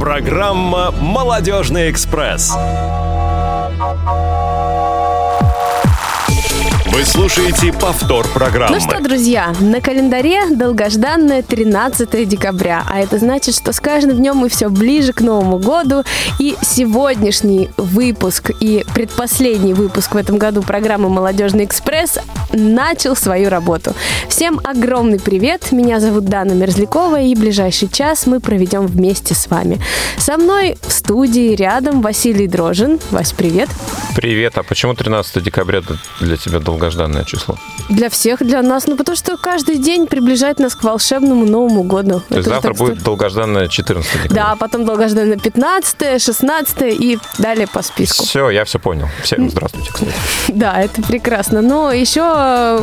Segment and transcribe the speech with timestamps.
[0.00, 2.56] Программа «Молодежный экспресс».
[6.86, 8.76] Вы слушаете повтор программы.
[8.76, 14.36] Ну что, друзья, на календаре долгожданное 13 декабря, а это значит, что с каждым днем
[14.36, 16.02] мы все ближе к Новому году,
[16.38, 22.18] и сегодняшний выпуск и предпоследний выпуск в этом году программы «Молодежный экспресс»
[22.52, 23.94] начал свою работу.
[24.28, 29.80] Всем огромный привет, меня зовут Дана Мерзлякова, и ближайший час мы проведем вместе с вами.
[30.18, 32.98] Со мной в студии рядом Василий Дрожин.
[33.10, 33.68] Вась, привет.
[34.14, 35.82] Привет, а почему 13 декабря
[36.20, 37.24] для тебя долгожданное?
[37.24, 37.56] число?
[37.88, 38.86] Для всех, для нас.
[38.86, 42.22] Ну, потому что каждый день приближает нас к волшебному Новому году.
[42.28, 43.04] То есть Это завтра будет что...
[43.04, 44.44] долгожданное 14 декабря?
[44.44, 48.24] Да, потом долгожданное 15, 16 и далее по списку.
[48.24, 49.08] Все, я все понял.
[49.22, 50.12] Всем здравствуйте, кстати.
[50.48, 51.62] Да, это прекрасно.
[51.62, 52.20] Но еще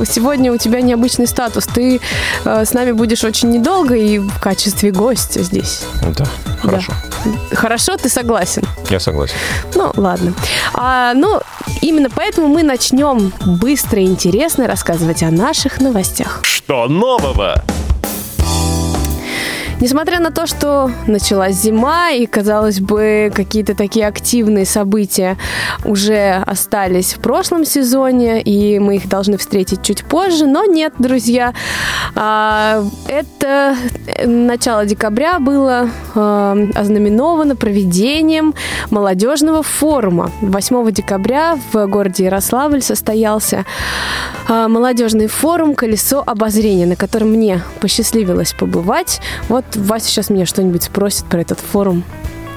[0.05, 1.65] сегодня у тебя необычный статус.
[1.65, 1.99] Ты
[2.45, 5.83] э, с нами будешь очень недолго и в качестве гостя здесь.
[6.17, 6.25] Да,
[6.61, 6.93] хорошо.
[7.25, 7.55] Да.
[7.55, 8.63] Хорошо, ты согласен?
[8.89, 9.35] Я согласен.
[9.75, 10.33] Ну, ладно.
[10.73, 11.41] А, ну,
[11.81, 16.39] именно поэтому мы начнем быстро и интересно рассказывать о наших новостях.
[16.43, 17.63] Что нового?
[19.79, 25.37] Несмотря на то, что началась зима и, казалось бы, какие-то такие активные события
[25.85, 31.53] уже остались в прошлом сезоне, и мы их должны встретить чуть позже, но нет, друзья.
[32.15, 33.75] А, это
[34.25, 38.55] начало декабря было а, ознаменовано проведением
[38.89, 40.31] молодежного форума.
[40.41, 43.63] 8 декабря в городе Ярославль состоялся
[44.47, 49.21] а, молодежный форум «Колесо обозрения», на котором мне посчастливилось побывать.
[49.49, 52.03] Вот Вася сейчас меня что-нибудь спросит про этот форум.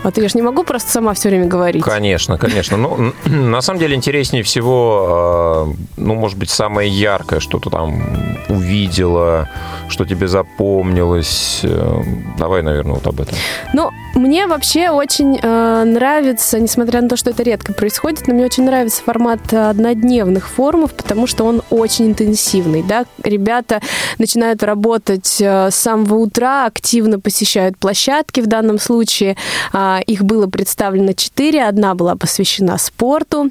[0.03, 1.83] А ты я же не могу просто сама все время говорить.
[1.83, 2.77] Конечно, конечно.
[2.77, 8.03] Ну, на самом деле интереснее всего, а, ну, может быть, самое яркое, что ты там
[8.49, 9.49] увидела,
[9.89, 11.61] что тебе запомнилось.
[11.63, 12.03] Э,
[12.39, 13.37] давай, наверное, вот об этом.
[13.75, 18.45] Ну, мне вообще очень э, нравится, несмотря на то, что это редко происходит, но мне
[18.45, 22.83] очень нравится формат однодневных форумов, потому что он очень интенсивный.
[22.83, 23.05] Да?
[23.23, 23.81] Ребята
[24.19, 29.37] начинают работать э, с самого утра, активно посещают площадки в данном случае.
[29.73, 33.51] Э, их было представлено четыре, одна была посвящена спорту.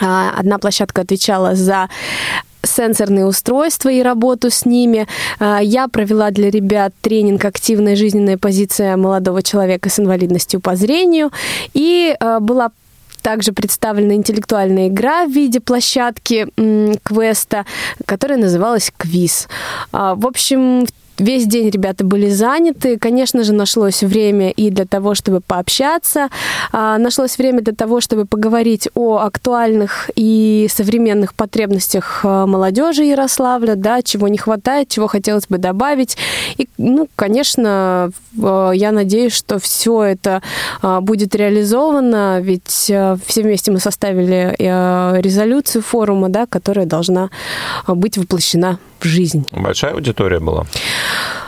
[0.00, 1.88] А, одна площадка отвечала за
[2.62, 5.06] сенсорные устройства и работу с ними.
[5.38, 11.30] А, я провела для ребят тренинг «Активная жизненная позиция молодого человека с инвалидностью по зрению».
[11.74, 12.70] И а, была
[13.22, 16.48] также представлена интеллектуальная игра в виде площадки
[17.02, 17.66] квеста,
[18.06, 19.48] которая называлась «Квиз».
[19.92, 22.98] А, в общем, в Весь день ребята были заняты.
[22.98, 26.30] Конечно же, нашлось время и для того, чтобы пообщаться.
[26.72, 33.74] А, нашлось время для того, чтобы поговорить о актуальных и современных потребностях а, молодежи Ярославля,
[33.74, 36.16] да, чего не хватает, чего хотелось бы добавить.
[36.56, 40.40] И, ну, конечно, я надеюсь, что все это
[40.80, 44.54] а, будет реализовано, ведь все вместе мы составили
[45.20, 47.28] резолюцию форума, да, которая должна
[47.86, 49.46] быть воплощена в жизнь.
[49.52, 50.66] Большая аудитория была?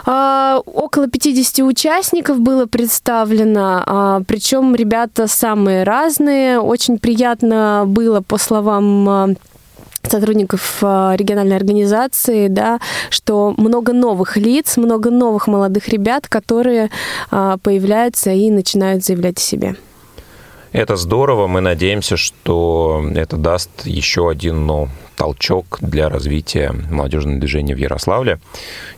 [0.04, 6.58] А, около 50 участников было представлено, а, причем ребята самые разные.
[6.58, 9.28] Очень приятно было, по словам а,
[10.02, 16.90] сотрудников региональной организации, да, что много новых лиц, много новых молодых ребят, которые
[17.30, 19.76] появляются и начинают заявлять о себе.
[20.72, 21.46] Это здорово.
[21.46, 28.38] Мы надеемся, что это даст еще один ну, толчок для развития молодежного движения в Ярославле,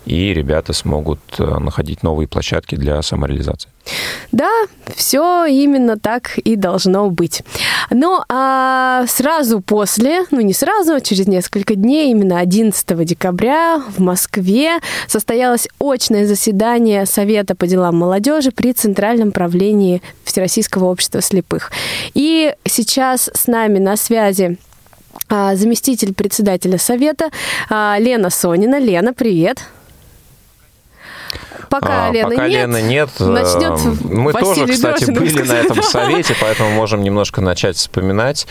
[0.07, 3.71] и ребята смогут э, находить новые площадки для самореализации.
[4.33, 4.51] Да,
[4.95, 7.43] все именно так и должно быть.
[7.91, 14.01] Ну, а сразу после, ну не сразу, а через несколько дней, именно 11 декабря в
[14.01, 21.71] Москве состоялось очное заседание Совета по делам молодежи при Центральном правлении Всероссийского общества слепых.
[22.15, 24.59] И сейчас с нами на связи
[25.29, 27.31] заместитель председателя совета
[27.71, 28.79] а, Лена Сонина.
[28.79, 29.63] Лена, привет.
[31.71, 35.53] Пока, а, Лены, пока нет, Лены нет, начнет мы Василий тоже, кстати, Дрожин были на
[35.55, 38.47] этом совете, поэтому можем немножко начать вспоминать.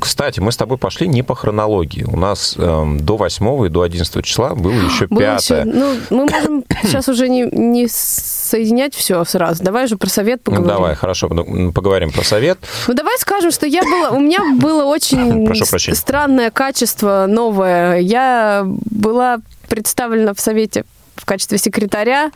[0.00, 2.04] Кстати, мы с тобой пошли не по хронологии.
[2.04, 5.42] У нас эм, до 8 и до 11 числа было еще было 5.
[5.42, 9.62] Еще, ну, мы можем сейчас уже не, не соединять все сразу.
[9.64, 10.68] Давай уже про совет ну, поговорим.
[10.68, 12.58] Ну, давай, хорошо, поговорим про совет.
[12.86, 15.48] Ну, давай скажем, что я была, у меня было очень
[15.94, 17.98] странное качество новое.
[17.98, 20.84] Я была представлена в совете
[21.16, 22.30] в качестве секретаря,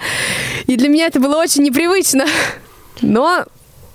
[0.66, 2.26] и для меня это было очень непривычно.
[3.02, 3.44] Но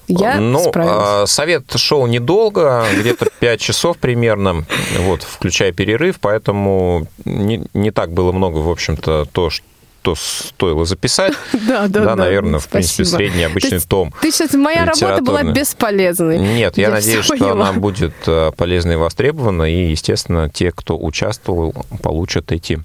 [0.07, 0.95] я ну, справилась.
[0.97, 4.65] А, совет шел недолго, где-то 5 часов примерно,
[4.99, 9.63] вот, включая перерыв, поэтому не, не так было много, в общем-то, то, что
[10.07, 11.33] что стоило записать.
[11.67, 12.15] Да, да, да.
[12.15, 14.13] наверное, в принципе, средний обычный том.
[14.21, 16.37] Ты сейчас, моя работа была бесполезной.
[16.39, 21.73] Нет, я надеюсь, что она будет э, полезной и востребована, и, естественно, те, кто участвовал,
[22.01, 22.79] получат эти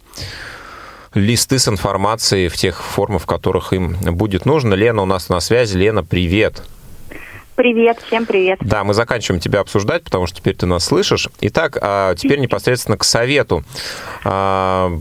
[1.15, 4.75] листы с информацией в тех формах, в которых им будет нужно.
[4.75, 5.77] Лена у нас на связи.
[5.77, 6.55] Лена, привет.
[6.55, 6.65] Привет,
[8.07, 8.59] всем привет.
[8.63, 11.29] Да, мы заканчиваем тебя обсуждать, потому что теперь ты нас слышишь.
[11.41, 13.65] Итак, а теперь непосредственно к совету.
[14.25, 14.93] А,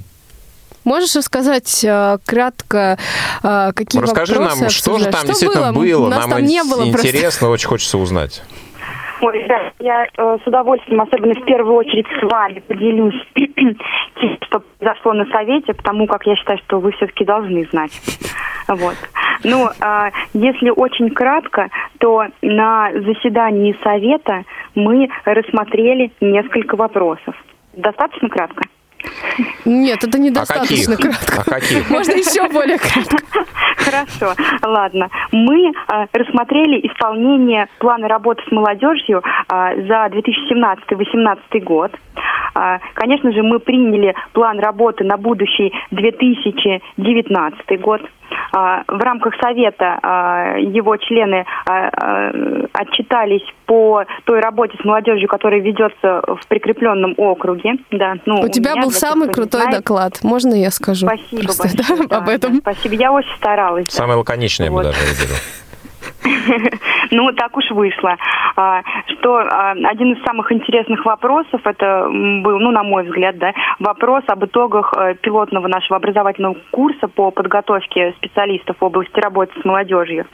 [0.83, 2.97] Можешь рассказать э, кратко,
[3.43, 5.83] э, какие Расскажи вопросы нам, что же там что действительно было?
[5.83, 6.09] было?
[6.09, 7.49] Нас нам там не было интересно, просто.
[7.49, 8.41] очень хочется узнать.
[9.21, 14.63] Ой, да, я э, с удовольствием, особенно в первую очередь с вами, поделюсь тем, что
[14.79, 17.91] произошло на совете, потому как я считаю, что вы все-таки должны знать.
[18.67, 18.95] Вот.
[19.43, 21.69] Ну, э, если очень кратко,
[21.99, 27.35] то на заседании совета мы рассмотрели несколько вопросов.
[27.73, 28.63] Достаточно кратко?
[29.65, 31.43] Нет, это недостаточно а кратко.
[31.45, 31.89] А каких?
[31.89, 33.17] Можно еще более кратко.
[33.77, 34.33] Хорошо,
[34.63, 35.09] ладно.
[35.31, 41.91] Мы э, рассмотрели исполнение плана работы с молодежью э, за 2017-2018 год.
[42.55, 48.01] Э, конечно же, мы приняли план работы на будущий 2019 год.
[48.53, 52.31] А, в рамках совета а, его члены а,
[52.73, 57.75] отчитались по той работе с молодежью, которая ведется в прикрепленном округе.
[57.89, 59.77] Да, ну, у, у тебя был самый тех, крутой знает.
[59.77, 60.19] доклад.
[60.23, 61.07] Можно я скажу?
[61.07, 62.07] Спасибо Просто, большое.
[62.09, 62.55] Да, об этом.
[62.55, 62.95] Да, спасибо.
[62.95, 63.85] Я очень старалась.
[63.87, 64.17] Самый да.
[64.17, 64.83] лаконичный, вот.
[64.83, 65.35] я бы даже выделил.
[67.11, 68.15] Ну, так уж вышло.
[68.55, 73.53] А, что а, один из самых интересных вопросов, это был, ну, на мой взгляд, да,
[73.79, 79.65] вопрос об итогах э, пилотного нашего образовательного курса по подготовке специалистов в области работы с
[79.65, 80.25] молодежью.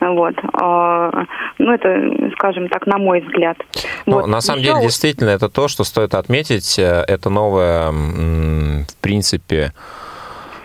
[0.00, 0.34] Вот.
[0.54, 1.24] А,
[1.58, 3.58] ну, это, скажем так, на мой взгляд.
[4.06, 4.26] Ну, вот.
[4.26, 4.72] На самом Еще...
[4.72, 6.78] деле, действительно, это то, что стоит отметить.
[6.78, 9.72] Э, это новое, в принципе,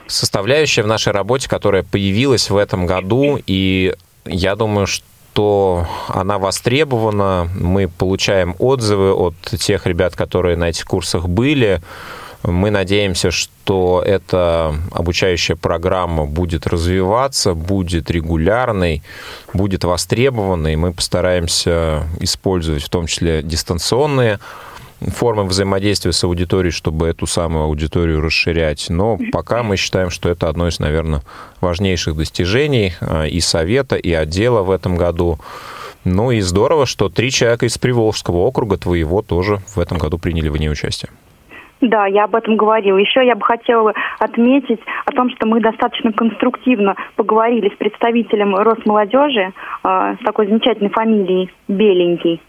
[0.07, 3.93] составляющая в нашей работе, которая появилась в этом году, и
[4.29, 7.49] я думаю, что она востребована.
[7.59, 11.81] Мы получаем отзывы от тех ребят, которые на этих курсах были.
[12.43, 19.03] Мы надеемся, что эта обучающая программа будет развиваться, будет регулярной,
[19.53, 20.75] будет востребованной.
[20.75, 24.39] Мы постараемся использовать в том числе дистанционные
[25.01, 28.87] формы взаимодействия с аудиторией, чтобы эту самую аудиторию расширять.
[28.89, 31.21] Но пока мы считаем, что это одно из, наверное,
[31.61, 35.39] важнейших достижений а, и совета, и отдела в этом году.
[36.03, 40.49] Ну и здорово, что три человека из Приволжского округа твоего тоже в этом году приняли
[40.49, 41.11] в ней участие.
[41.81, 42.97] Да, я об этом говорила.
[42.97, 49.51] Еще я бы хотела отметить о том, что мы достаточно конструктивно поговорили с представителем Росмолодежи
[49.83, 52.41] э, с такой замечательной фамилией Беленький.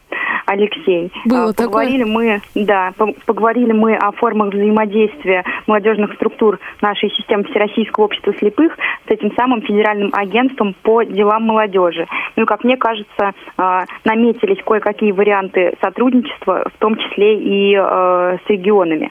[0.46, 1.12] Алексей.
[1.26, 2.40] Было поговорили такое?
[2.54, 2.92] мы, да,
[3.26, 8.72] поговорили мы о формах взаимодействия молодежных структур нашей системы Всероссийского общества слепых
[9.06, 12.06] с этим самым федеральным агентством по делам молодежи.
[12.36, 18.48] Ну, как мне кажется, а, наметились кое-какие варианты сотрудничества, в том числе и а, с
[18.48, 19.10] регионами.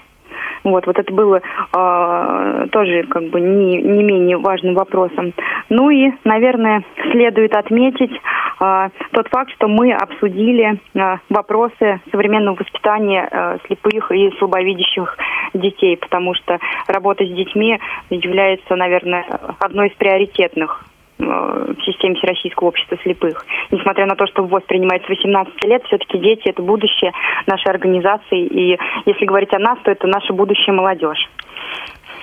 [0.63, 5.33] Вот, вот это было э, тоже как бы не, не менее важным вопросом.
[5.69, 8.11] Ну и, наверное, следует отметить
[8.59, 15.17] э, тот факт, что мы обсудили э, вопросы современного воспитания э, слепых и слабовидящих
[15.53, 19.25] детей, потому что работа с детьми является, наверное,
[19.59, 20.85] одной из приоритетных
[21.17, 23.45] в системе Всероссийского общества слепых.
[23.71, 27.11] Несмотря на то, что ВОЗ принимается с 18 лет, все-таки дети– это будущее
[27.47, 28.45] нашей организации.
[28.45, 31.29] И если говорить о нас, то это наша будущая молодежь.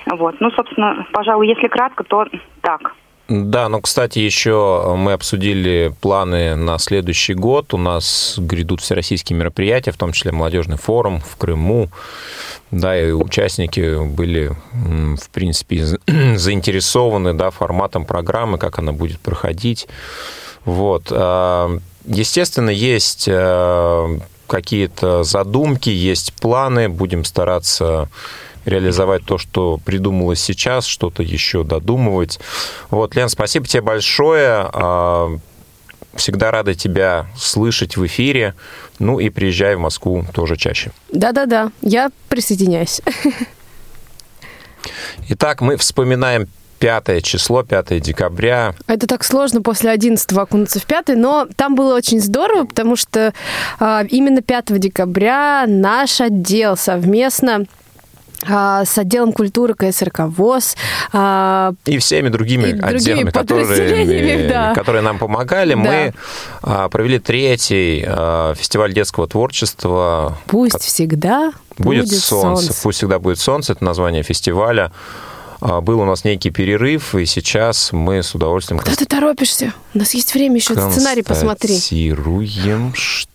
[0.07, 0.35] Вот.
[0.39, 2.25] Ну, собственно, пожалуй, если кратко, то
[2.61, 2.95] так.
[3.27, 7.73] Да, ну, кстати, еще мы обсудили планы на следующий год.
[7.73, 11.89] У нас грядут всероссийские мероприятия, в том числе молодежный форум в Крыму.
[12.69, 15.85] Да, и участники были, в принципе,
[16.35, 19.87] заинтересованы да, форматом программы, как она будет проходить.
[20.63, 21.07] Вот.
[21.09, 28.09] А, естественно, есть э, какие-то задумки, есть планы, будем стараться
[28.65, 32.39] реализовать то, что придумалось сейчас, что-то еще додумывать.
[32.89, 34.69] Вот, Лен, спасибо тебе большое.
[34.73, 35.37] А,
[36.15, 38.55] всегда рада тебя слышать в эфире.
[38.99, 40.91] Ну и приезжай в Москву тоже чаще.
[41.11, 43.01] Да-да-да, я присоединяюсь.
[45.29, 46.47] Итак, мы вспоминаем
[46.79, 48.75] пятое число, 5 декабря.
[48.87, 53.33] Это так сложно после 11 окунуться в пятый, но там было очень здорово, потому что
[53.79, 57.65] а, именно 5 декабря наш отдел совместно
[58.47, 60.75] а, с отделом культуры КСРК ВОЗ.
[61.13, 64.73] А, и всеми другими, и отделами, которые, да.
[64.75, 65.73] которые нам помогали.
[65.73, 66.13] Да.
[66.83, 68.01] Мы провели третий
[68.55, 70.37] фестиваль детского творчества.
[70.47, 72.65] Пусть всегда будет, будет солнце.
[72.65, 72.81] солнце.
[72.83, 73.73] Пусть всегда будет солнце.
[73.73, 74.91] Это название фестиваля.
[75.61, 79.73] А, Был у нас некий перерыв, и сейчас мы с удовольствием Куда ты торопишься?
[79.93, 81.69] У нас есть время еще сценарий посмотри.
[81.69, 83.34] констатируем, что...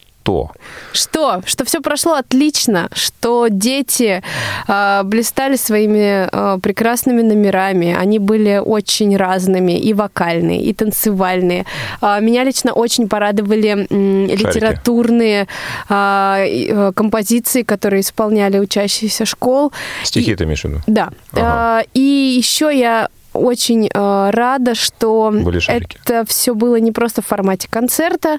[0.92, 1.40] Что?
[1.46, 4.22] Что все прошло отлично, что дети
[4.68, 7.96] э, блистали своими э, прекрасными номерами.
[7.98, 11.64] Они были очень разными, и вокальные, и танцевальные.
[12.00, 15.46] А, меня лично очень порадовали м, литературные
[15.88, 19.72] э, композиции, которые исполняли учащиеся школ.
[20.04, 20.80] Стихи ты имеешь в виду?
[20.86, 21.10] Да.
[21.32, 21.42] Ага.
[21.42, 22.00] А, И
[22.38, 25.32] еще я очень э, рада, что
[25.68, 28.38] это все было не просто в формате концерта,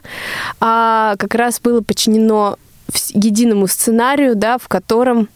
[0.60, 2.58] а как раз было подчинено
[3.10, 5.30] единому сценарию, да, в котором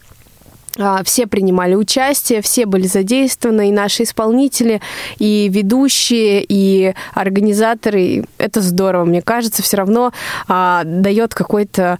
[0.78, 4.80] а, все принимали участие, все были задействованы, и наши исполнители,
[5.18, 8.24] и ведущие, и организаторы.
[8.38, 10.12] Это здорово, мне кажется, все равно
[10.48, 11.98] а, дает какой-то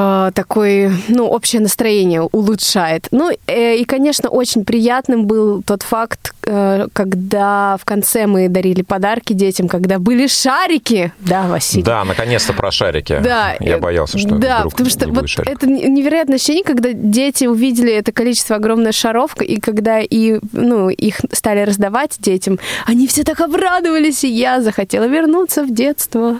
[0.00, 3.08] а, такое, ну, общее настроение улучшает.
[3.10, 8.82] Ну, э, и, конечно, очень приятным был тот факт, э, когда в конце мы дарили
[8.82, 11.12] подарки детям, когда были шарики.
[11.18, 11.82] Да, Василий?
[11.82, 13.18] Да, наконец-то про шарики.
[13.20, 15.56] Да, Я э, боялся, что да, вдруг потому что не вот будет шариков.
[15.56, 21.22] это невероятное ощущение, когда дети увидели это количество огромных шаров, и когда и, ну, их
[21.32, 26.38] стали раздавать детям, они все так обрадовались, и я захотела вернуться в детство.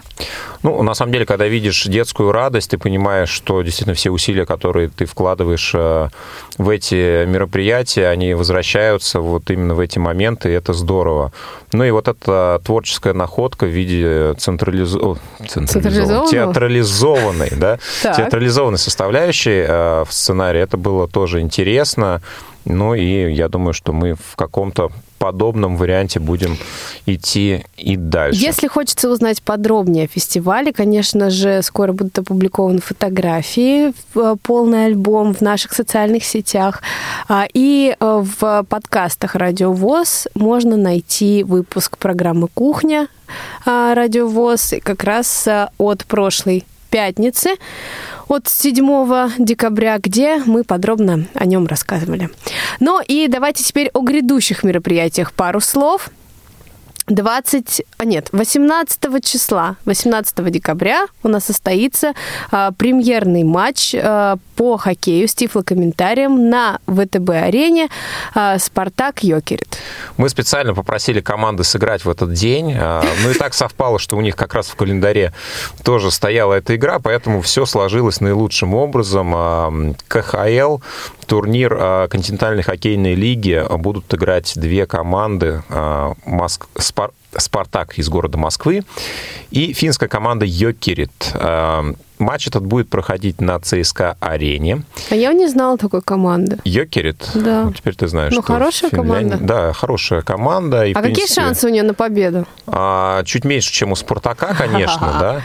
[0.63, 4.89] Ну, на самом деле, когда видишь детскую радость, ты понимаешь, что действительно все усилия, которые
[4.89, 6.09] ты вкладываешь э,
[6.57, 11.31] в эти мероприятия, они возвращаются вот именно в эти моменты, и это здорово.
[11.71, 14.99] Ну и вот эта творческая находка в виде централизо...
[14.99, 16.29] о, Централизованного?
[16.29, 22.21] театрализованной, да, театрализованной составляющей э, в сценарии, это было тоже интересно.
[22.65, 26.57] Ну и я думаю, что мы в каком-то подобном варианте будем
[27.05, 28.39] идти и дальше.
[28.39, 35.33] Если хочется узнать подробнее о фестивале, конечно же, скоро будут опубликованы фотографии, э, полный альбом
[35.33, 36.81] в наших социальных сетях.
[37.27, 43.07] А, И э, в подкастах «Радио ВОЗ» можно найти выпуск программы «Кухня»
[43.65, 47.55] а, «Радио ВОЗ» как раз а, от прошлой пятницы,
[48.29, 52.29] от 7 декабря, где мы подробно о нем рассказывали.
[52.79, 56.09] Ну и давайте теперь о грядущих мероприятиях пару слов.
[57.09, 62.13] 20, а нет, 18 числа, 18 декабря у нас состоится
[62.51, 67.89] а, премьерный матч а, по хоккею с тифлокомментарием на ВТБ-арене
[68.35, 69.77] а, «Спартак Йокерит».
[70.17, 72.75] Мы специально попросили команды сыграть в этот день.
[72.79, 75.33] А, Ну и так совпало, что у них как раз в календаре
[75.83, 79.31] тоже стояла эта игра, поэтому все сложилось наилучшим образом.
[79.35, 79.73] А,
[80.07, 80.77] КХЛ,
[81.25, 85.63] турнир а, континентальной хоккейной лиги, будут играть две команды.
[85.69, 86.67] а, Моск-
[87.37, 88.83] Спартак из города Москвы
[89.51, 91.31] и финская команда Йокерит.
[91.35, 91.83] А,
[92.17, 94.83] Матч этот будет проходить на ЦСКА-арене.
[95.09, 96.57] А я не знала такой команды.
[96.65, 97.29] Йокерит.
[97.33, 97.63] Да.
[97.63, 99.37] Ну, теперь ты знаешь, Ну, хорошая в Финляндии- команда.
[99.45, 100.85] Да, хорошая команда.
[100.85, 102.45] И, а какие принципе, шансы у нее на победу?
[102.67, 105.41] а, чуть меньше, чем у Спартака, конечно, да.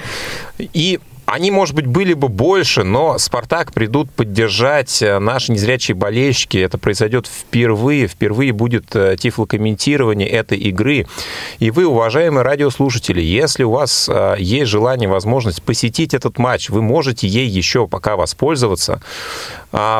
[0.59, 6.59] И они, может быть, были бы больше, но Спартак придут поддержать э, наши незрячие болельщики.
[6.59, 8.09] Это произойдет впервые.
[8.09, 11.07] Впервые будет э, тифлокомментирование этой игры.
[11.61, 16.83] И вы, уважаемые радиослушатели, если у вас э, есть желание, возможность посетить этот матч, вы
[16.83, 19.01] можете ей еще пока воспользоваться,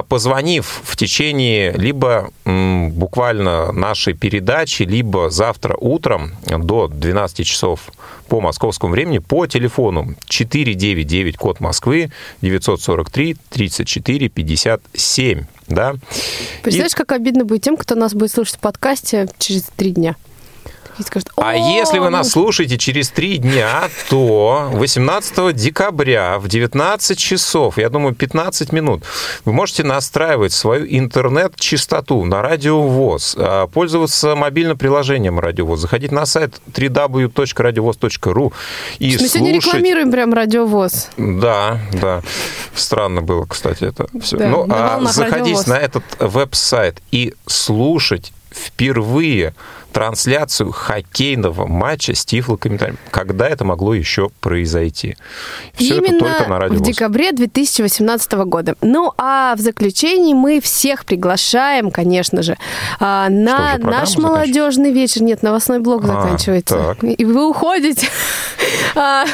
[0.09, 7.91] позвонив в течение либо буквально нашей передачи, либо завтра утром до 12 часов
[8.29, 15.45] по московскому времени по телефону 499 код Москвы 943 34 57.
[15.67, 15.95] Да?
[16.63, 20.15] Представляешь, как обидно будет тем, кто нас будет слушать в подкасте через три дня.
[20.99, 26.39] И скажет, А «О, если вы ну, нас слушаете через три дня, то 18 декабря
[26.39, 29.03] в 19 часов, я думаю, 15 минут,
[29.45, 36.13] вы можете настраивать свою интернет-частоту на Радио ВОЗ, а, пользоваться мобильным приложением Радио ВОЗ, заходить
[36.13, 38.53] на сайт www.radiovoz.ru
[38.99, 39.67] и Мы сегодня слушать...
[39.67, 41.09] рекламируем прям радиовоз.
[41.17, 42.23] Да, да.
[42.75, 44.37] Странно было, кстати, это все.
[44.37, 49.55] Да, ну, а заходить на этот веб-сайт и слушать впервые
[49.95, 52.99] трансляцию хоккейного матча с тифлокомментарием.
[53.13, 55.17] Когда это могло еще произойти?
[55.75, 58.75] Все Именно это только на радио в декабре 2018 года.
[58.83, 62.59] Ну, а в заключении мы всех приглашаем, конечно же,
[62.99, 65.23] а, на программа наш молодежный вечер.
[65.23, 66.97] Нет, новостной блок А, заканчивается.
[67.01, 67.05] так.
[67.05, 68.09] И вы уходите.
[68.97, 69.27] А,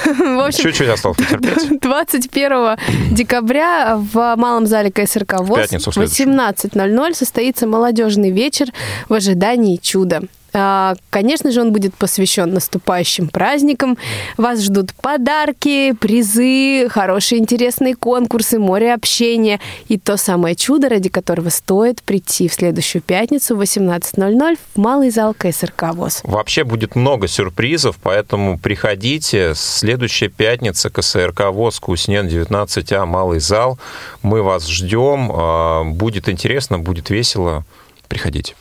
[0.50, 1.80] Чуть-чуть осталось потерпеть.
[1.80, 2.76] 21
[3.14, 6.06] декабря в Малом зале КСРК ВОЗ в следующую.
[6.06, 8.68] 18.00 состоится молодежный вечер
[9.08, 10.22] в ожидании чуда.
[10.52, 13.96] А, конечно же, он будет посвящен наступающим праздникам.
[14.36, 21.48] Вас ждут подарки, призы, хорошие интересные конкурсы, море общения и то самое чудо, ради которого
[21.48, 26.20] стоит прийти в следующую пятницу в 18.00 в малый зал КСРК ВОЗ.
[26.24, 29.52] Вообще будет много сюрпризов, поэтому приходите.
[29.54, 33.78] Следующая пятница КСРК ВОЗ, Куснен, 19А, малый зал.
[34.22, 35.30] Мы вас ждем.
[35.32, 37.64] А, будет интересно, будет весело.
[38.08, 38.54] Приходите.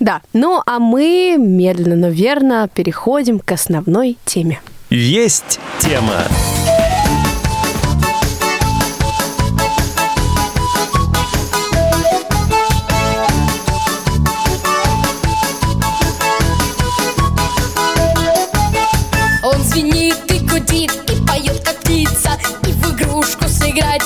[0.00, 4.60] Да, ну а мы медленно, но верно переходим к основной теме.
[4.90, 6.24] Есть тема.
[19.42, 24.02] Он звенит и гудит, и поет, как птица И в игрушку сыграть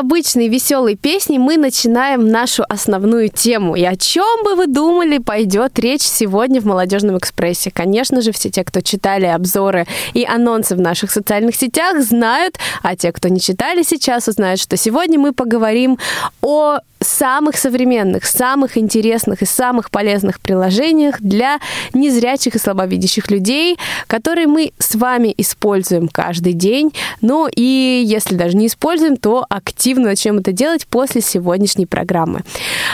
[0.00, 3.76] необычной веселой песней мы начинаем нашу основную тему.
[3.76, 7.70] И о чем бы вы думали, пойдет речь сегодня в Молодежном экспрессе?
[7.70, 12.96] Конечно же, все те, кто читали обзоры и анонсы в наших социальных сетях, знают, а
[12.96, 15.98] те, кто не читали сейчас, узнают, что сегодня мы поговорим
[16.40, 21.58] о самых современных, самых интересных и самых полезных приложениях для
[21.94, 26.92] незрячих и слабовидящих людей, которые мы с вами используем каждый день.
[27.20, 32.42] Ну и если даже не используем, то активно начнем это делать после сегодняшней программы.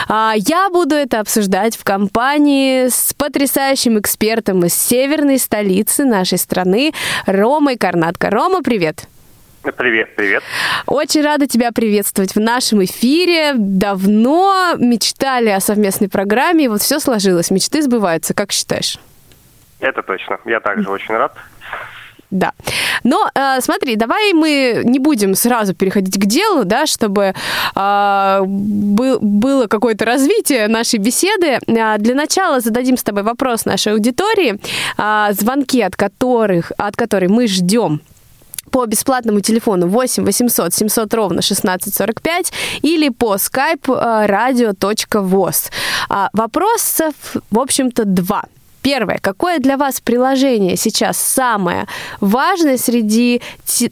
[0.07, 6.93] А, Я буду это обсуждать в компании с потрясающим экспертом из северной столицы нашей страны
[7.25, 8.29] Ромой Карнатко.
[8.29, 9.07] Рома, привет!
[9.75, 10.43] Привет, привет.
[10.85, 13.53] Очень рада тебя приветствовать в нашем эфире.
[13.55, 17.51] Давно мечтали о совместной программе, и вот все сложилось.
[17.51, 18.97] Мечты сбываются, как считаешь?
[19.79, 20.39] Это точно.
[20.45, 21.33] Я также очень рад.
[22.29, 22.51] Да.
[23.03, 27.33] Но э, смотри, давай мы не будем сразу переходить к делу, да, чтобы
[27.75, 31.59] э, был, было какое-то развитие нашей беседы.
[31.67, 34.59] Э, для начала зададим с тобой вопрос нашей аудитории,
[34.97, 38.01] э, звонки от которых, от которой мы ждем
[38.71, 43.85] по бесплатному телефону 8 800 700 ровно 1645 или по skype
[44.27, 45.71] radio.voz.
[46.09, 47.13] А, Вопросов,
[47.51, 48.43] в общем-то, два.
[48.87, 49.17] Первое.
[49.21, 51.87] Какое для вас приложение сейчас самое
[52.21, 53.41] важное среди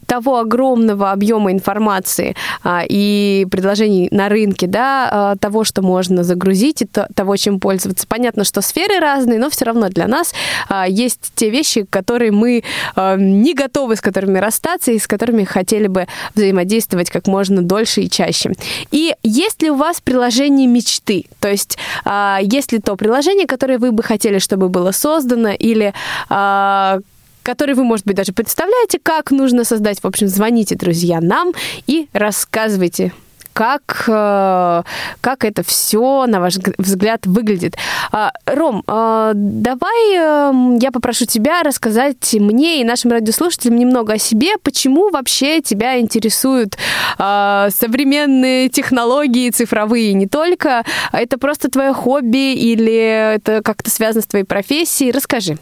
[0.06, 6.80] того огромного объема информации а, и предложений на рынке, да, а, того, что можно загрузить
[6.80, 8.06] и то- того, чем пользоваться?
[8.08, 10.32] Понятно, что сферы разные, но все равно для нас
[10.70, 15.44] а, есть те вещи, которые мы а, не готовы с которыми расстаться и с которыми
[15.44, 18.52] хотели бы взаимодействовать как можно дольше и чаще.
[18.92, 21.26] И есть ли у вас приложение мечты?
[21.38, 25.92] То есть а, есть ли то приложение, которое вы бы хотели, чтобы было создано, или
[26.28, 27.00] а,
[27.42, 30.00] который вы, может быть, даже представляете, как нужно создать.
[30.00, 31.52] В общем, звоните, друзья, нам
[31.86, 33.12] и рассказывайте,
[33.56, 34.82] как, э,
[35.22, 37.74] как это все, на ваш взгляд, выглядит.
[38.12, 44.18] А, Ром, а, давай э, я попрошу тебя рассказать мне и нашим радиослушателям немного о
[44.18, 46.76] себе, почему вообще тебя интересуют
[47.18, 50.84] а, современные технологии цифровые, не только.
[51.10, 55.12] А Это просто твое хобби или это как-то связано с твоей профессией?
[55.12, 55.56] Расскажи.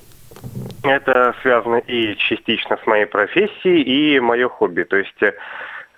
[0.82, 4.82] Это связано и частично с моей профессией, и мое хобби.
[4.82, 5.32] То есть э,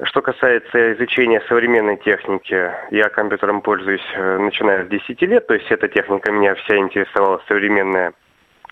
[0.03, 5.71] Что касается изучения современной техники, я компьютером пользуюсь э, начиная с 10 лет, то есть
[5.71, 8.13] эта техника меня вся интересовала современная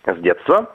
[0.05, 0.71] с детства.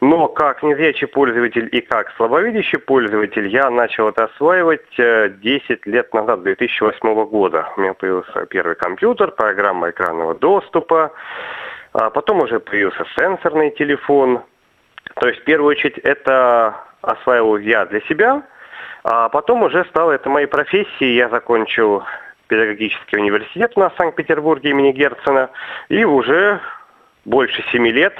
[0.00, 6.42] Но как незрячий пользователь и как слабовидящий пользователь я начал это осваивать 10 лет назад,
[6.42, 7.68] 2008 года.
[7.76, 11.12] У меня появился первый компьютер, программа экранного доступа,
[11.92, 14.42] а потом уже появился сенсорный телефон.
[15.16, 18.42] То есть в первую очередь это осваивал я для себя,
[19.04, 21.16] а потом уже стало это моей профессией.
[21.16, 22.04] Я закончил
[22.46, 25.50] педагогический университет в Санкт-Петербурге имени Герцена
[25.88, 26.60] и уже
[27.24, 28.14] больше семи лет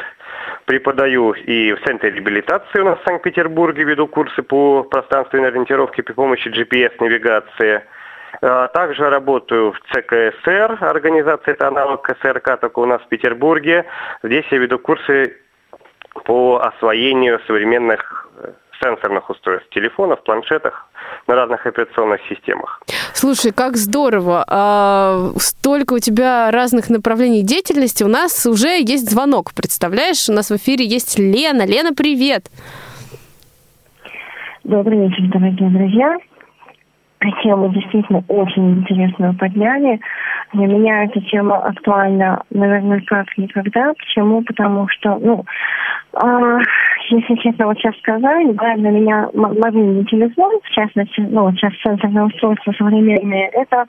[0.64, 6.12] преподаю и в Центре реабилитации у нас в Санкт-Петербурге, веду курсы по пространственной ориентировке при
[6.12, 7.82] помощи GPS-навигации.
[8.40, 13.84] А Также работаю в ЦКСР, организация это аналог КСРК, только у нас в Петербурге.
[14.22, 15.36] Здесь я веду курсы
[16.24, 18.21] по освоению современных
[18.82, 20.88] сенсорных устройств, телефонов, планшетах
[21.26, 22.80] на разных операционных системах.
[23.12, 24.44] Слушай, как здорово.
[24.48, 28.02] А, столько у тебя разных направлений деятельности.
[28.02, 30.28] У нас уже есть звонок, представляешь?
[30.28, 31.64] У нас в эфире есть Лена.
[31.66, 32.46] Лена, привет.
[34.64, 36.16] Добрый вечер, дорогие друзья.
[37.42, 40.00] Тему действительно очень интересную подняли.
[40.52, 43.92] Для меня эта тема актуальна, наверное, как никогда.
[43.94, 44.42] Почему?
[44.42, 45.44] Потому что, ну,
[46.14, 46.58] а,
[47.12, 52.24] если честно, вот сейчас сказать, да, для меня мобильный телефон, в частности, ну, сейчас центральное
[52.24, 53.84] устройство современные, это,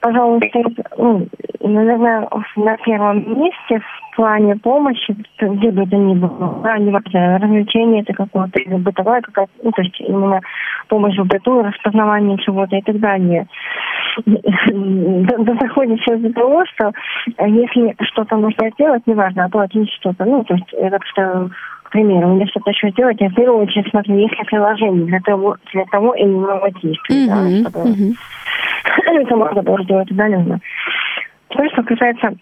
[0.00, 1.26] пожалуй, стоит, ну,
[1.60, 8.02] наверное, на первом месте в плане помощи, где бы это ни было, да, неважно, развлечение
[8.02, 10.40] это какое-то, или бытовая какая-то, ну, то есть именно
[10.88, 13.46] помощь в быту, распознавание чего-то и так далее.
[14.26, 16.92] Доходит все до того, что
[17.36, 21.50] э, если что-то нужно сделать, неважно, оплатить что-то, ну, то есть это что
[21.88, 25.20] к примеру, мне что-то еще делать, я в первую очередь смотрю, есть ли приложение для
[25.20, 27.26] того, для того или иного действия.
[27.62, 28.14] да, чтобы-
[29.22, 30.58] это можно было сделать удаленно.
[31.48, 32.34] Теперь, что касается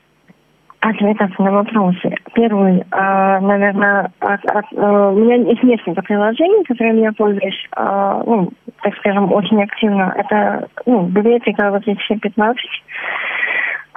[0.80, 2.12] ответов на вопросы.
[2.34, 8.22] Первый, а, наверное, от- от- э, у меня есть несколько приложений, которыми я пользуюсь, а,
[8.26, 8.50] ну,
[8.82, 10.12] так скажем, очень активно.
[10.16, 12.64] Это ну, библиотека вот эти все 15.
[12.64, 13.45] А,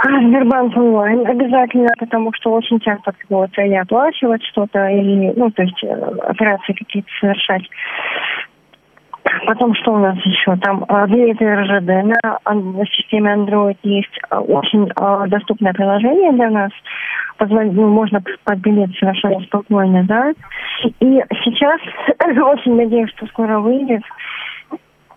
[0.02, 5.84] Сбербанк онлайн обязательно, потому что очень часто требуется или оплачивать что-то, или, ну, то есть
[5.84, 5.94] э,
[6.28, 7.64] операции какие-то совершать.
[9.46, 10.56] Потом что у нас еще?
[10.58, 14.88] Там билеты РЖД на, системе Android есть а, очень
[15.30, 16.72] доступное приложение для нас.
[17.38, 20.32] Позвон- ну, можно покупать билет совершенно спокойно, да.
[21.00, 21.80] И сейчас
[22.38, 24.02] очень надеюсь, что скоро выйдет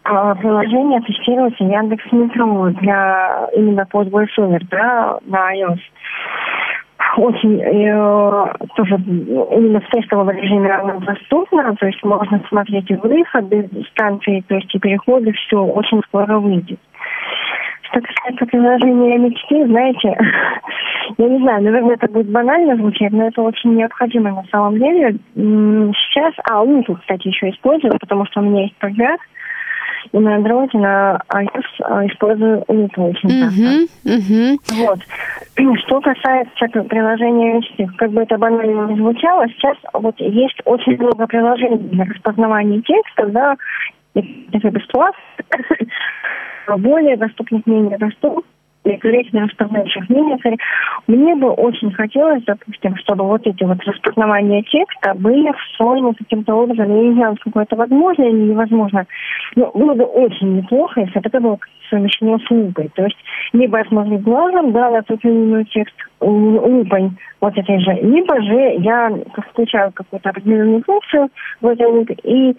[0.03, 5.81] приложение тестируется Яндекс Метро для именно под VoiceOver, да, на iOS
[7.17, 13.45] очень э, тоже именно в тестовом режиме оно доступно, то есть можно смотреть и выход,
[13.45, 16.79] без станции, то есть и переходы, все очень скоро выйдет.
[17.83, 20.17] Что касается приложения мечты, знаете,
[21.19, 25.17] я не знаю, наверное, это будет банально звучать, но это очень необходимо на самом деле.
[25.35, 29.21] Сейчас, а, Лунту, кстати, еще использую, потому что у меня есть прогресс,
[30.11, 33.63] и на Android, и на iOS а, использую Лунту очень часто.
[34.05, 34.59] Мгм.
[34.87, 34.99] Вот.
[35.87, 41.27] Что касается приложения мечты, как бы это банально не звучало, сейчас вот есть очень много
[41.27, 43.57] приложений для распознавания текста, да,
[44.15, 45.21] это бесплатно,
[46.79, 48.45] более доступных, менее доступных,
[48.85, 50.39] корректно распознающих менее
[51.07, 56.95] Мне бы очень хотелось, допустим, чтобы вот эти вот распознавания текста были встроены каким-то образом,
[56.95, 59.07] я не знаю, насколько это возможно или невозможно,
[59.57, 61.59] но было бы очень неплохо, если бы это было
[61.91, 62.91] совмещено с лупой.
[62.95, 63.19] То есть
[63.53, 68.41] либо я смотрю глазом, да, на тот или иной текст лупой вот этой же, либо
[68.43, 69.11] же я
[69.51, 71.29] включаю какую-то определенную функцию
[71.61, 72.57] в этой лупе и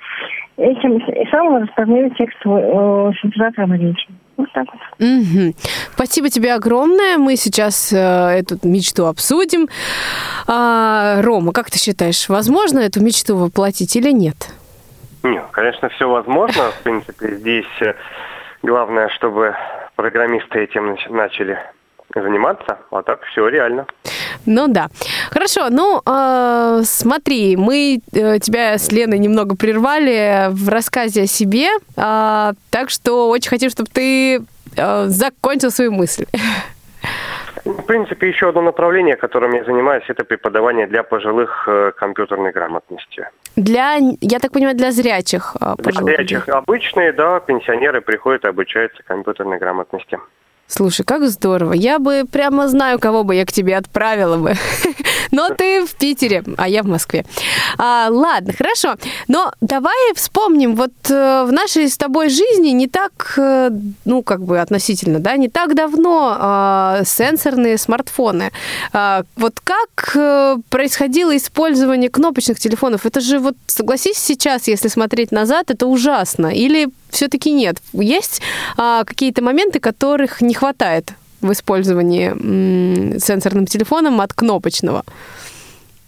[0.58, 4.08] этим и сам распознаю текст э, синтезатора речи.
[4.36, 4.82] Вот так вот.
[4.99, 5.54] Мгм.
[5.93, 7.17] Спасибо тебе огромное.
[7.17, 9.67] Мы сейчас э, эту мечту обсудим.
[10.47, 14.36] А, Рома, как ты считаешь, возможно эту мечту воплотить или нет?
[15.23, 16.71] Нет, конечно, все возможно.
[16.71, 17.93] В принципе, здесь э,
[18.63, 19.56] главное, чтобы
[19.95, 21.58] программисты этим нач- начали
[22.21, 23.86] заниматься, а так все реально.
[24.45, 24.88] Ну да.
[25.32, 31.67] Хорошо, ну э, смотри, мы э, тебя с Леной немного прервали в рассказе о себе,
[31.97, 34.38] а, так что очень хотим, чтобы ты
[34.78, 36.26] э, закончил свою мысль.
[37.65, 43.30] В принципе, еще одно направление, которым я занимаюсь, это преподавание для пожилых э, компьютерной грамотности.
[43.56, 46.28] Для, я так понимаю, для зрячих э, Для пожилых людей.
[46.28, 50.19] зрячих обычные, да, пенсионеры приходят и обучаются компьютерной грамотности.
[50.76, 51.74] Слушай, как здорово.
[51.74, 54.56] Я бы прямо знаю, кого бы я к тебе отправила бы.
[55.32, 57.26] Но ты в Питере, а я в Москве.
[57.78, 58.96] А, ладно, хорошо.
[59.28, 63.70] Но давай вспомним, вот э, в нашей с тобой жизни не так, э,
[64.06, 68.52] ну, как бы относительно, да, не так давно э, сенсорные смартфоны.
[68.94, 73.06] А, вот как э, происходило использование кнопочных телефонов?
[73.06, 76.48] Это же вот, согласись, сейчас, если смотреть назад, это ужасно.
[76.48, 77.78] Или все-таки нет?
[77.93, 78.41] Есть
[78.78, 85.04] а, какие-то моменты, которых не хватает в использовании м, сенсорным телефоном от кнопочного?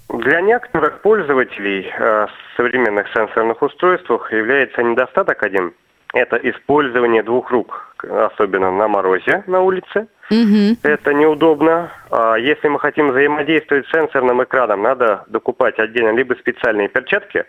[0.09, 5.73] Для некоторых пользователей э, современных сенсорных устройств является недостаток один.
[6.13, 10.07] Это использование двух рук, особенно на морозе на улице.
[10.29, 10.77] Мгм.
[10.83, 11.91] Это неудобно.
[12.11, 17.43] А Если мы хотим взаимодействовать с сенсорным экраном, надо докупать отдельно либо специальные перчатки,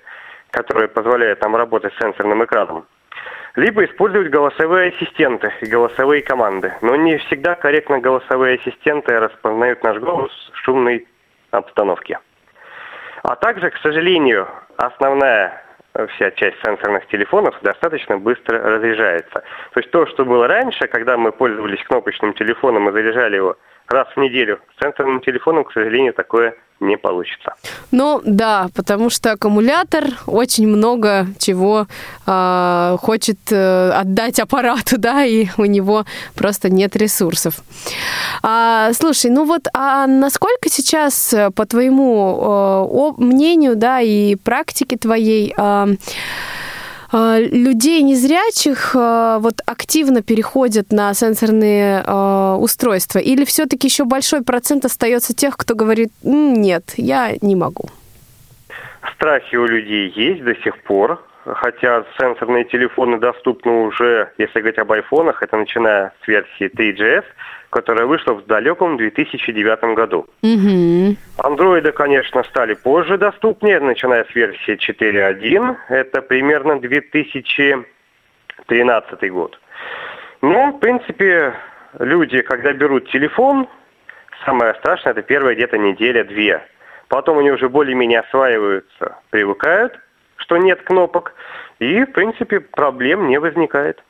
[0.50, 2.86] которые позволяют нам работать с сенсорным экраном,
[3.56, 6.74] либо использовать голосовые ассистенты и голосовые команды.
[6.82, 11.08] Но не всегда корректно голосовые ассистенты распознают наш голос в шумной
[11.50, 12.18] обстановке.
[13.22, 15.62] А также, к сожалению, основная
[15.94, 19.42] э, вся часть сенсорных телефонов достаточно быстро разряжается.
[19.72, 23.56] То есть то, что было раньше, когда мы пользовались кнопочным телефоном и заряжали его
[23.88, 27.55] раз в неделю, с сенсорным телефоном, к сожалению, такое не получится.
[27.90, 31.87] Ну да, потому что аккумулятор очень много чего
[32.27, 37.55] а, хочет э, отдать аппарату, да, и у него просто нет ресурсов.
[38.42, 44.99] А, слушай, ну вот, а насколько сейчас, э, по твоему э, мнению, да, и практике
[44.99, 45.88] твоей, а,
[47.38, 53.18] людей незрячих а, вот активно переходят на сенсорные а, устройства?
[53.18, 57.88] Или все-таки еще большой процент остается тех, кто говорит, «М, нет, я не могу?
[59.14, 64.92] Страхи у людей есть до сих пор, хотя сенсорные телефоны доступны уже, если говорить об
[64.92, 67.24] айфонах, это начиная с версии 3GS,
[67.70, 70.26] которая вышла в далеком 2009 году.
[70.42, 71.16] Мгм.
[71.38, 75.76] Андроиды, конечно, стали позже доступнее, начиная с версии 4.1.
[75.88, 79.59] Это примерно 2013 год.
[80.42, 81.55] Но, в принципе,
[81.98, 83.68] люди, когда берут телефон,
[84.44, 86.62] самое страшное, это первая где-то неделя-две.
[87.09, 89.98] Потом они уже более-менее осваиваются, привыкают,
[90.37, 91.35] что нет кнопок,
[91.78, 94.02] и, в принципе, проблем не возникает.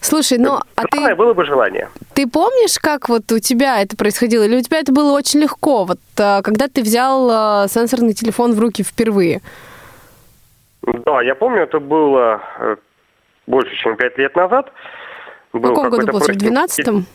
[0.00, 1.88] Слушай, ну, а Главное ты, было бы желание.
[2.14, 4.44] ты помнишь, как вот у тебя это происходило?
[4.44, 8.52] Или у тебя это было очень легко, вот а, когда ты взял а, сенсорный телефон
[8.52, 9.40] в руки впервые?
[10.82, 12.76] Да, я помню, это было э,
[13.48, 14.72] больше, чем пять лет назад.
[15.52, 16.20] В каком году было?
[16.20, 17.06] В простенький 12-м?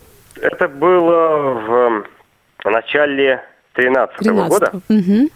[0.41, 2.05] Это было в
[2.65, 4.71] э, начале 13 года.
[4.71, 5.29] 13 Мгм.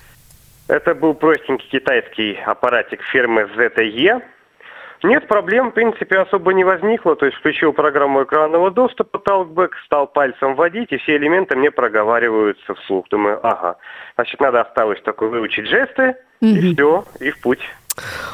[0.68, 4.22] Это был простенький китайский аппаратик фирмы ZTE.
[5.06, 7.16] Нет проблем, в принципе, особо не возникло.
[7.16, 12.74] То есть включил программу экранного доступа, Talkback, стал пальцем вводить, и все элементы мне проговариваются
[12.74, 13.08] вслух.
[13.10, 13.78] Думаю, ага,
[14.16, 17.60] значит, надо осталось только выучить жесты, и все, и в путь.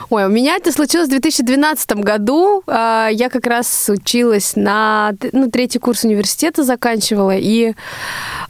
[0.09, 2.63] Ой, у меня это случилось в 2012 году.
[2.67, 7.73] А, Я как раз училась на ну, третий курс университета заканчивала, и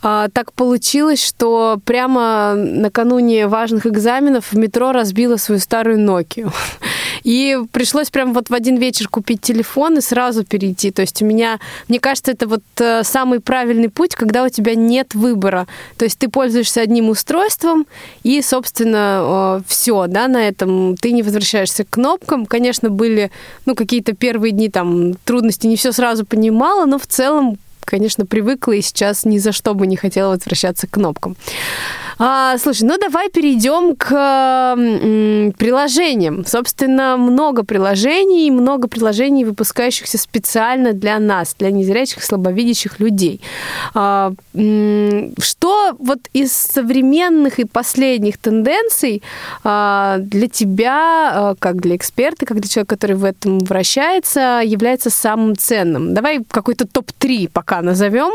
[0.02, 6.52] а, так получилось, что прямо накануне важных экзаменов в метро разбила свою старую Nokia.
[7.24, 10.92] И пришлось прям вот в один вечер купить телефон и сразу перейти.
[10.92, 14.76] То есть у меня, мне кажется, это вот э, самый правильный путь, когда у тебя
[14.76, 15.68] нет выбора.
[15.98, 17.86] То есть ты пользуешься одним устройством,
[18.24, 22.46] и, собственно, все, да, на этом ты не возвращаешься к кнопкам.
[22.46, 23.32] Конечно, были,
[23.66, 28.72] ну, какие-то первые дни там трудности, не все сразу понимала, но в целом конечно, привыкла
[28.72, 31.36] и сейчас ни за что бы не хотела возвращаться к кнопкам.
[32.24, 34.12] А, слушай, ну давай перейдем к
[34.78, 36.46] м, приложениям.
[36.46, 43.42] Собственно, много приложений, много приложений, выпускающихся специально для нас, для незрячих, слабовидящих людей.
[43.96, 49.24] А, м, что вот из современных и последних тенденций
[49.64, 55.10] а, для тебя, а, как для эксперта, как для человека, который в этом вращается, является
[55.10, 56.14] самым ценным?
[56.14, 58.34] Давай какой-то топ-3 пока назовем.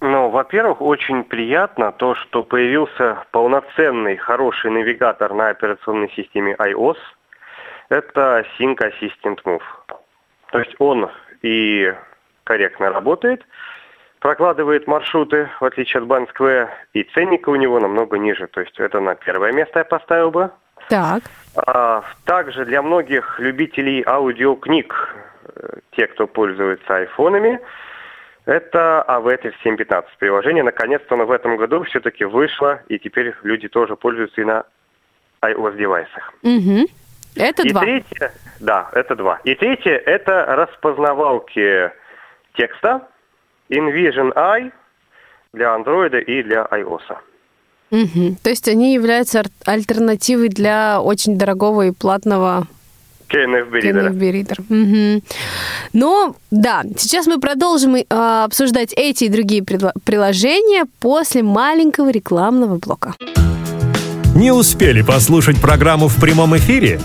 [0.00, 6.96] Ну, во-первых, очень приятно то, что появился полноценный, хороший навигатор на операционной системе iOS.
[7.88, 9.62] Это Sync Assistant Move.
[10.52, 11.10] То есть он
[11.42, 11.92] и
[12.44, 13.44] корректно работает,
[14.20, 18.46] прокладывает маршруты, в отличие от Bandsquare, и ценника у него намного ниже.
[18.46, 20.50] То есть это на первое место я поставил бы.
[20.88, 21.24] Так.
[21.56, 27.60] А, также для многих любителей аудиокниг, э, те, кто пользуется айфонами,
[28.48, 30.62] это AVTF 7.15 приложение.
[30.62, 34.64] Наконец-то оно в этом году все-таки вышло, и теперь люди тоже пользуются и на
[35.42, 36.32] iOS-девайсах.
[36.42, 36.86] Мгм.
[37.36, 37.82] Это и два.
[37.82, 39.38] третье, да, это два.
[39.44, 41.92] И третье, это распознавалки
[42.54, 43.06] текста,
[43.68, 44.72] InVision Eye
[45.52, 47.18] для Android и для iOS.
[47.90, 48.36] Мгм.
[48.42, 52.66] То есть они являются альтернативой для очень дорогого и платного
[53.28, 54.10] KNFB Reader.
[54.10, 54.64] KNFB Reader.
[54.68, 55.22] Мгм.
[55.92, 63.14] Но, да, сейчас мы продолжим э, обсуждать эти и другие приложения после маленького рекламного блока.
[64.34, 67.00] Не успели послушать программу в прямом эфире?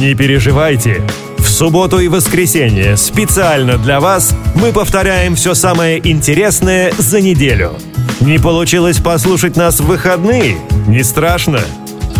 [0.00, 1.02] Не переживайте.
[1.38, 7.72] В субботу и воскресенье специально для вас мы повторяем все самое интересное за неделю.
[8.20, 10.58] Не получилось послушать нас в выходные?
[10.86, 11.60] Не страшно.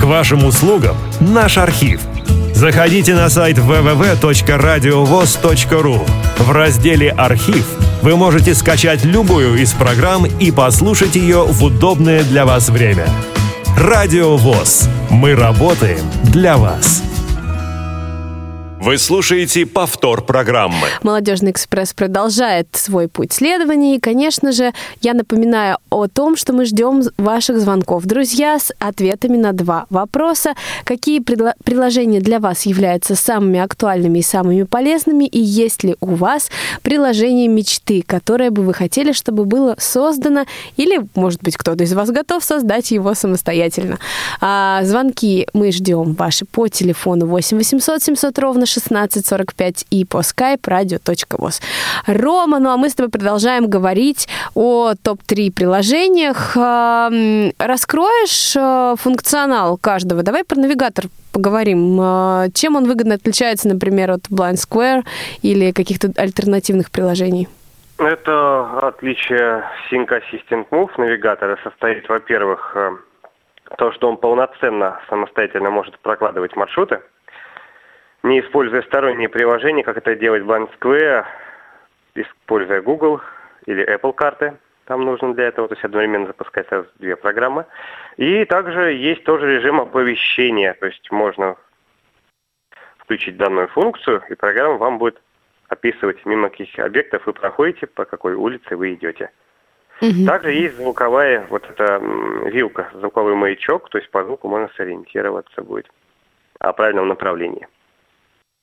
[0.01, 2.01] К вашим услугам наш архив.
[2.57, 6.09] Заходите на сайт www.radiovoz.ru.
[6.39, 7.67] В разделе «Архив»
[8.01, 13.07] вы можете скачать любую из программ и послушать ее в удобное для вас время.
[13.77, 14.89] Радио ВОЗ.
[15.11, 17.03] Мы работаем для вас.
[18.87, 20.87] Вы слушаете повтор программы.
[21.03, 23.97] Молодежный экспресс продолжает свой путь следования.
[23.97, 28.05] И, конечно же, я напоминаю о том, что мы ждем ваших звонков.
[28.05, 30.55] Друзья, с ответами на два вопроса.
[30.85, 35.25] Какие приложения для вас являются самыми актуальными и самыми полезными?
[35.25, 36.49] И есть ли у вас
[36.83, 40.45] приложение мечты, которое бы вы хотели, чтобы было создано?
[40.77, 43.99] Или, может быть, кто-то из вас готов создать его самостоятельно?
[44.41, 50.61] А, звонки мы ждем ваши по телефону 8 800 700 ровно 1645 и по skype
[50.63, 51.61] radio.voz.
[52.07, 56.57] Рома, ну а мы с тобой продолжаем говорить о топ-3 приложениях.
[56.57, 60.23] А, м, Раскроешь а, функционал каждого?
[60.23, 61.99] Давай про навигатор поговорим.
[62.01, 65.05] А, Чем он выгодно отличается, например, от Blind Square
[65.43, 67.49] или каких-то альтернативных приложений?
[67.99, 72.91] Это отличие Sync Assistant Move навигатора состоит, во-первых, э,
[73.79, 77.01] то, что он полноценно самостоятельно может прокладывать маршруты,
[78.27, 81.25] не используя сторонние приложения, как это делает Blind Square,
[82.15, 83.21] используя Google
[83.67, 84.57] или Apple карты.
[84.85, 87.67] Там нужно для этого, то есть одновременно запускать сразу две программы.
[88.17, 91.57] И также есть тоже режим оповещения, то есть можно
[92.99, 95.21] включить данную функцию, и программа вам будет
[95.69, 99.31] описывать, мимо каких объектов вы проходите, по какой улице вы идете.
[100.27, 101.99] Также есть звуковая вот эта
[102.45, 105.91] вилка, звуковой маячок, то есть по звуку можно сориентироваться будет
[106.59, 107.67] о правильном направлении.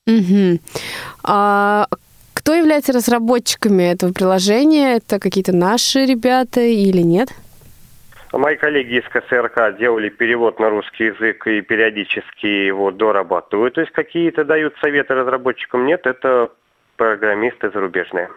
[0.06, 0.60] Мгм.
[1.22, 1.86] А
[2.34, 4.96] кто является разработчиками этого приложения?
[4.96, 7.30] Это какие-то наши ребята или нет?
[8.32, 13.74] Мои коллеги из КСРК делали перевод на русский язык и периодически его дорабатывают.
[13.74, 15.86] То есть какие-то дают советы разработчикам.
[15.86, 16.50] Нет, это
[16.96, 18.28] программисты зарубежные.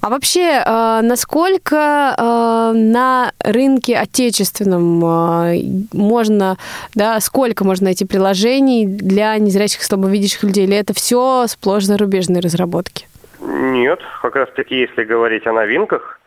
[0.00, 5.60] А вообще, э, насколько э, на рынке отечественном э,
[5.92, 6.56] можно,
[6.94, 10.64] да, сколько можно найти приложений для незрячих слабовидящих людей?
[10.64, 13.06] Или это все сплошь зарубежные разработки?
[13.40, 16.20] Нет, как раз таки, если говорить о новинках,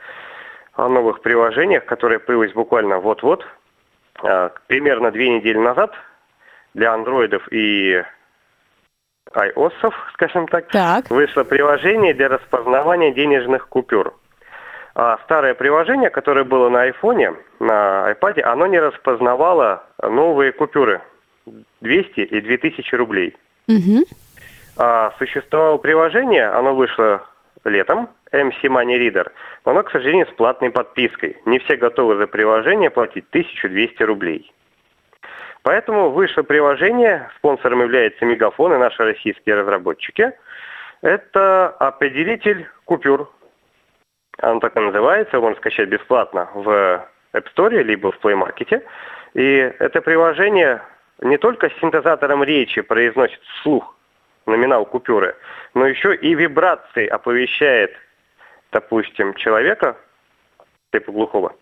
[0.76, 3.46] о новых приложениях, которые появились буквально вот-вот,
[4.68, 5.92] примерно две недели назад
[6.74, 8.02] для андроидов и
[9.36, 11.10] iOS, скажем так, Так.
[11.10, 14.14] вышло приложение для распознавания денежных купюр.
[14.94, 21.02] А старое приложение, которое было на айфоне, на iPad, оно не распознавало новые купюры
[21.82, 23.36] 200 и 2000 рублей.
[23.68, 24.04] Мгм.
[24.78, 27.26] А, существовало приложение, оно вышло
[27.64, 29.30] летом, MC Money Reader,
[29.66, 31.38] но оно, к сожалению, с платной подпиской.
[31.46, 34.52] Не все готовы за приложение платить 1200 рублей.
[35.64, 40.34] Поэтому вышло приложение, спонсором является Мегафон и наши российские разработчики.
[41.02, 43.32] Это определитель купюр.
[44.40, 46.68] Оно так и называется, его можно скачать бесплатно в
[47.34, 48.84] App Store, либо в Play Market.
[49.34, 50.82] И это приложение
[51.22, 53.96] не только с синтезатором речи произносит вслух
[54.48, 55.36] номинал купюры,
[55.76, 57.94] но еще и вибрации оповещает,
[58.72, 59.96] допустим, человека,
[60.92, 61.56] типа глухого,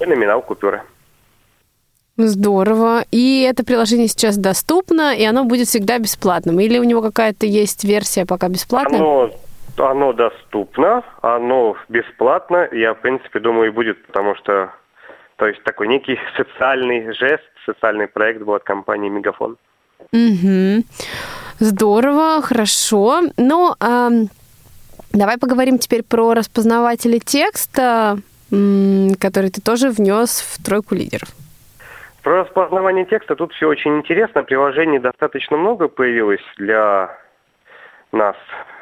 [0.00, 0.82] и номинал купюры.
[2.16, 3.04] Здорово.
[3.10, 6.58] И это приложение сейчас доступно, и оно будет всегда бесплатным?
[6.60, 9.00] Или у него какая-то есть версия пока бесплатная?
[9.00, 9.30] Оно,
[9.76, 14.72] оно доступно, оно бесплатно, я, в принципе, думаю, и будет, потому что,
[15.36, 19.56] то есть, такой некий социальный жест, социальный проект был от компании Мегафон.
[20.12, 20.84] Мгм.
[21.58, 23.22] Здорово, хорошо.
[23.36, 24.28] Ну, ам,
[25.12, 28.18] давай поговорим теперь про распознаватели текста,
[28.50, 31.28] который ты тоже внес в тройку лидеров.
[32.26, 34.42] Про распознавание текста тут все очень интересно.
[34.42, 37.16] Приложений достаточно много появилось для
[38.10, 38.34] нас,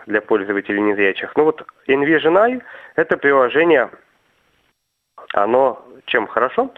[0.07, 1.31] для пользователей незрячих.
[1.37, 2.63] Ну вот InVision Eye–
[2.97, 3.91] это приложение,
[5.35, 6.73] оно чем хорошо?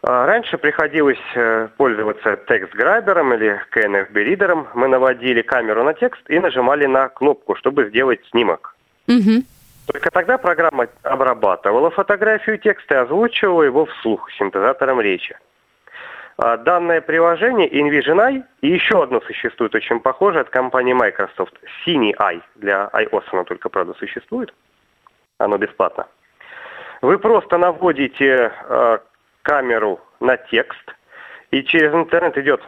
[0.00, 4.68] А, Раньше приходилось э, пользоваться текст-грабером или KNFB-ридером.
[4.72, 8.74] Мы наводили камеру на текст и нажимали на кнопку, чтобы сделать снимок.
[9.06, 9.44] Мгм.
[9.86, 15.36] Только тогда программа обрабатывала фотографию текста и озвучивала его вслух синтезатором речи.
[16.36, 21.54] А Данное приложение InVision Eye и еще одно существует очень похожее от компании Microsoft.
[21.84, 22.42] Синий Eye.
[22.56, 24.52] Для iOS оно только, правда, существует.
[25.38, 26.06] Оно бесплатно.
[27.02, 28.98] Вы просто наводите э,
[29.42, 30.94] камеру на текст,
[31.50, 32.62] и через интернет идет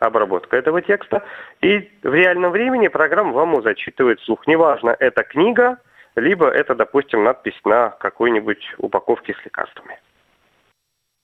[0.00, 1.24] обработка этого текста,
[1.60, 4.46] и в реальном времени программа вам его зачитывает вслух.
[4.46, 5.78] Неважно, это книга,
[6.14, 9.98] либо это, допустим, надпись на какой-нибудь упаковке с лекарствами.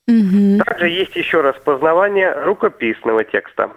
[0.07, 0.59] Мгм.
[0.59, 3.71] Также есть еще распознавание рукописного текста.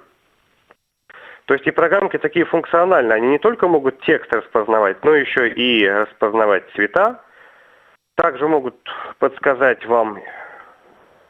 [1.45, 3.15] То есть и программки такие функциональные.
[3.15, 7.21] Они не только могут текст распознавать, но еще и распознавать цвета.
[8.17, 8.75] Также могут
[9.19, 10.19] подсказать вам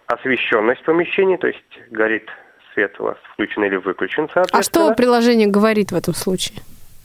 [0.06, 2.30] освещенность помещения, то есть горит
[2.72, 6.60] свет у вас включен или выключен, А что приложение говорит в этом случае?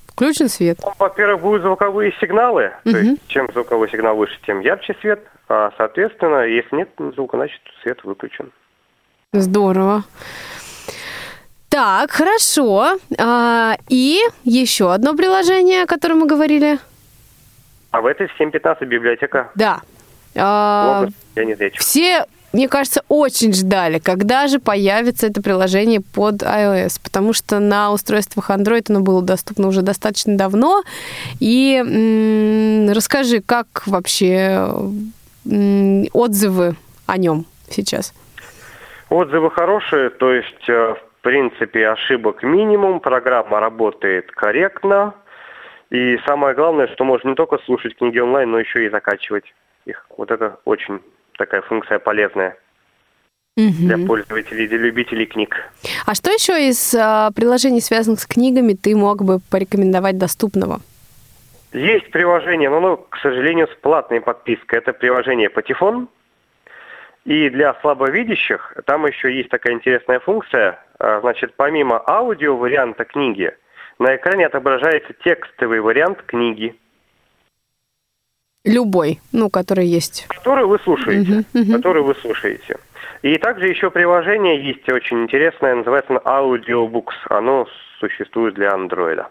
[0.08, 0.78] Включен свет?
[0.84, 2.72] Ну, Во-первых, будут звуковые сигналы.
[2.84, 3.00] То Мгм.
[3.00, 5.26] есть чем звуковой сигнал выше, тем ярче свет.
[5.54, 8.54] А, соответственно, если нет звука, значит свет выключен.
[9.34, 10.06] Здорово.
[11.68, 12.98] Так, хорошо.
[13.20, 16.80] А, и еще одно приложение, о котором мы говорили.
[17.92, 19.82] А в этой в 7.15 библиотека Да.
[20.36, 21.80] А, Логос я не зрячий.
[21.80, 27.92] все, мне кажется, очень ждали, когда же появится это приложение под iOS, потому что на
[27.92, 30.84] устройствах Android оно было доступно уже достаточно давно.
[31.42, 34.70] И м, расскажи, как вообще
[35.46, 36.76] отзывы
[37.08, 38.14] о нем сейчас?
[39.10, 45.14] Отзывы хорошие, то есть, э, в принципе, ошибок минимум, программа работает корректно.
[45.90, 49.44] И самое главное, что можно не только слушать книги онлайн, но еще и закачивать
[49.86, 50.06] их.
[50.18, 51.02] Вот это очень
[51.38, 52.56] такая функция полезная
[53.58, 54.08] для Мгм.
[54.08, 55.58] пользователей, для любителей книг.
[56.06, 60.80] А что еще из а, приложений, связанных с книгами, ты мог бы порекомендовать доступного?
[61.74, 64.80] Есть приложение, но оно, к сожалению, с платной подпиской.
[64.80, 66.10] Это приложение Патефон.
[67.24, 70.84] И для слабовидящих там еще есть такая интересная функция.
[71.00, 73.52] А, Значит, помимо аудио варианта книги,
[74.00, 76.76] на экране отображается текстовый вариант книги,
[78.64, 80.28] Любой, ну, который есть.
[80.28, 81.32] который вы слушаете.
[81.32, 81.74] Мгм, мгм.
[81.78, 82.78] Который вы слушаете.
[83.24, 87.14] И также еще приложение есть очень интересное, называется Audiobooks.
[87.30, 87.68] Оно
[88.00, 89.30] существует для андроида.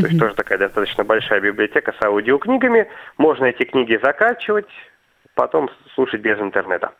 [0.00, 2.88] То есть тоже такая достаточно большая библиотека с аудиокнигами.
[3.18, 4.68] Можно эти книги закачивать,
[5.34, 6.92] потом слушать без интернета.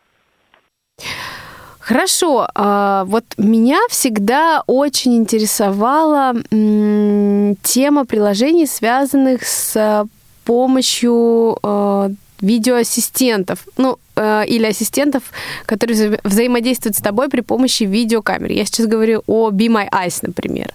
[1.79, 6.33] Хорошо, а, вот меня всегда очень интересовала
[7.61, 10.05] тема приложений, связанных с а,
[10.45, 12.09] помощью а,
[12.43, 15.23] видеоассистентов, ну, э, или ассистентов,
[15.65, 18.51] которые вза- взаимодействуют с тобой при помощи видеокамер.
[18.51, 20.67] Я сейчас говорю о Be My Eyes, например.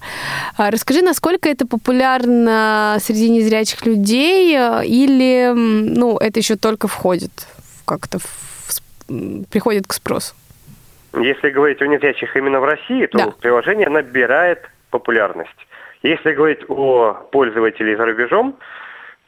[0.56, 7.30] А Расскажи, насколько это популярно среди незрячих людей, э, или, ну, это еще только входит
[7.80, 8.26] в- как-то, в
[9.10, 10.34] м, приходит к спросу?
[11.14, 13.30] Если говорить о незрячих именно в России, то Да.
[13.40, 14.58] приложение набирает
[14.90, 15.56] популярность.
[16.02, 18.54] Если говорить о пользователей за рубежом,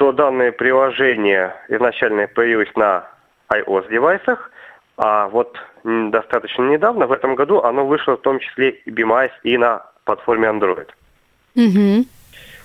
[0.00, 3.06] то данное приложение изначально появилось на
[3.52, 4.50] iOS-девайсах,
[4.96, 9.58] а вот достаточно недавно, в этом году, оно вышло в том числе и BMIS и
[9.58, 10.88] на платформе Android.
[11.54, 12.06] Мгм.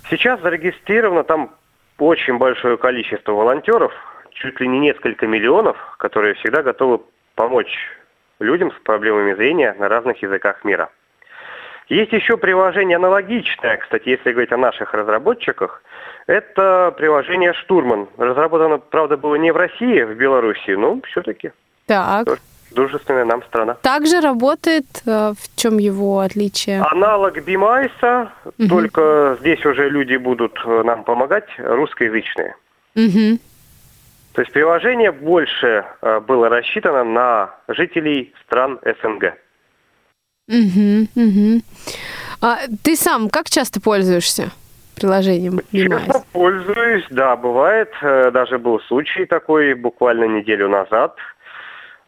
[0.10, 1.54] Сейчас зарегистрировано там
[2.00, 3.92] очень большое количество волонтеров,
[4.32, 7.02] чуть ли не несколько миллионов, которые всегда готовы
[7.36, 7.76] помочь
[8.40, 10.90] людям с проблемами зрения на разных языках мира.
[11.90, 15.84] Есть еще приложение аналогичное, кстати, если говорить о наших разработчиках,
[16.28, 18.08] это приложение «Штурман».
[18.18, 21.52] Разработано, правда, было не в России, в Беларуси, но все-таки
[21.86, 22.28] Так.
[22.72, 23.76] дружественная нам страна.
[23.76, 26.82] Также работает, э, в чем его отличие?
[26.82, 28.32] Аналог Бимайса,
[28.70, 32.56] только здесь уже люди будут э, нам помогать, русскоязычные.
[32.96, 33.40] Мгм.
[34.34, 39.36] То есть приложение больше э, было рассчитано на жителей стран СНГ.
[40.48, 41.62] Мгм, мгм.
[42.42, 44.52] А ты сам как часто пользуешься
[44.96, 46.24] приложением Mimize?
[46.32, 47.92] пользуюсь, да, бывает.
[48.02, 51.18] Э, Даже был случай такой буквально неделю назад,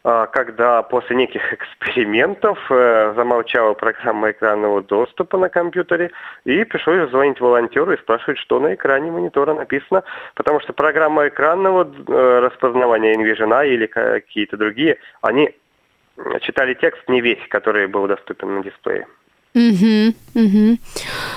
[0.04, 6.10] э, когда после неких экспериментов э, замолчала программа экранного доступа на компьютере,
[6.44, 10.02] и пришлось звонить волонтеру и спрашивать, что на экране монитора написано,
[10.34, 15.54] потому что программа экранного э, распознавания InVision или какие-то другие, они
[16.40, 19.06] читали текст не весь, который был доступен на дисплее.
[19.58, 20.78] Мгм, мгм.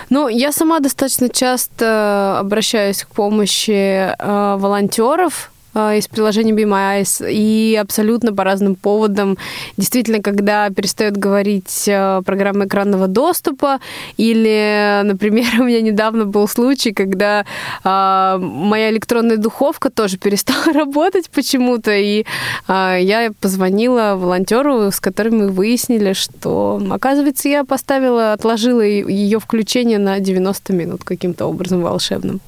[0.09, 7.25] Ну, я сама достаточно часто обращаюсь к помощи э, волонтеров, из приложения Be My Eyes,
[7.29, 9.37] и абсолютно по разным поводам.
[9.77, 13.79] Действительно, когда перестает говорить э, программа экранного доступа,
[14.17, 17.45] или, например, у меня недавно был случай, когда
[17.83, 22.25] э, моя электронная духовка тоже перестала работать почему-то, и
[22.67, 29.99] э, я позвонила волонтеру, с которым мы выяснили, что, оказывается, я поставила, отложила ее включение
[29.99, 32.41] на 90 минут каким-то образом волшебным.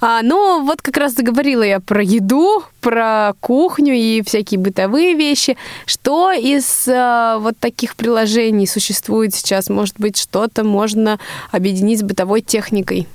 [0.00, 5.56] А, но вот как раз заговорила я про еду, про кухню и всякие бытовые вещи.
[5.86, 9.68] Что из а, вот таких приложений существует сейчас?
[9.68, 11.18] Может быть, что-то можно
[11.50, 13.06] объединить с бытовой техникой?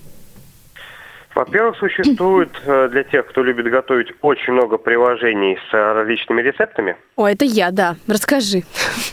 [1.37, 6.97] Во-первых, существует э, для тех, кто любит готовить, очень много приложений с э, различными рецептами.
[7.15, 7.95] О, это я, да.
[8.07, 8.63] Расскажи.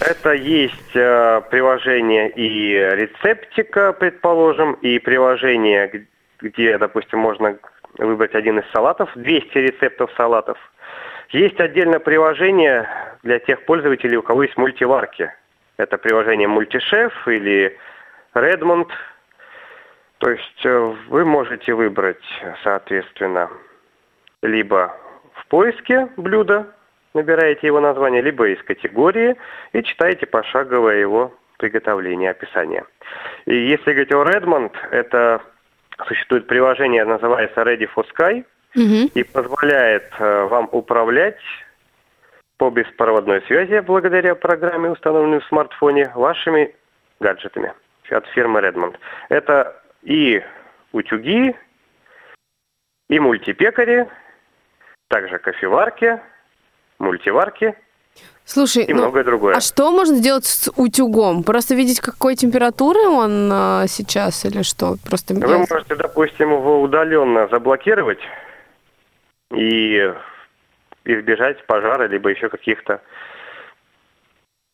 [0.00, 6.06] Это есть э, приложение и рецептика, предположим, и приложение,
[6.40, 7.58] где, допустим, можно
[7.99, 10.59] выбрать один из салатов, 200 рецептов салатов.
[11.30, 12.88] Есть отдельное приложение
[13.22, 15.32] для тех пользователей, у кого есть мультиварки.
[15.76, 17.76] Это приложение Мультишеф или
[18.34, 18.88] Redmond–
[20.24, 22.24] то есть э, вы можете выбрать,
[22.62, 23.51] соответственно,
[24.42, 24.97] либо
[25.34, 26.66] в поиске блюда,
[27.12, 29.36] набираете его название, либо из категории
[29.74, 32.84] и читаете пошаговое его приготовление, описание.
[33.45, 35.42] И если говорить о Redmond, это
[36.07, 39.11] существует приложение, называется Ready for Sky, угу.
[39.14, 41.40] и позволяет э, вам управлять
[42.57, 46.74] по беспроводной связи благодаря программе, установленной в смартфоне, вашими
[47.20, 47.72] гаджетами
[48.11, 48.97] от фирмы Redmond.
[49.28, 50.42] Это и
[50.92, 51.57] утюги,
[53.09, 54.09] и мультипекари,
[55.09, 56.20] также кофеварки,
[56.99, 57.74] мультиварки
[58.46, 59.54] Слушай, и ну, многое другое.
[59.54, 61.44] А что можно сделать с утюгом?
[61.44, 64.96] Просто видеть, какой температуры он а, сейчас или что?
[65.02, 68.20] Просто Вы можете, допустим, его удаленно заблокировать
[69.50, 70.12] и
[71.04, 73.00] избежать пожара, либо еще каких-то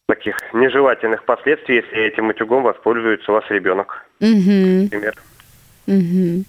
[0.09, 4.05] таких нежелательных последствий, если этим утюгом воспользуется у вас ребенок.
[4.21, 4.83] Угу.
[4.85, 5.15] Например.
[5.87, 6.45] Угу.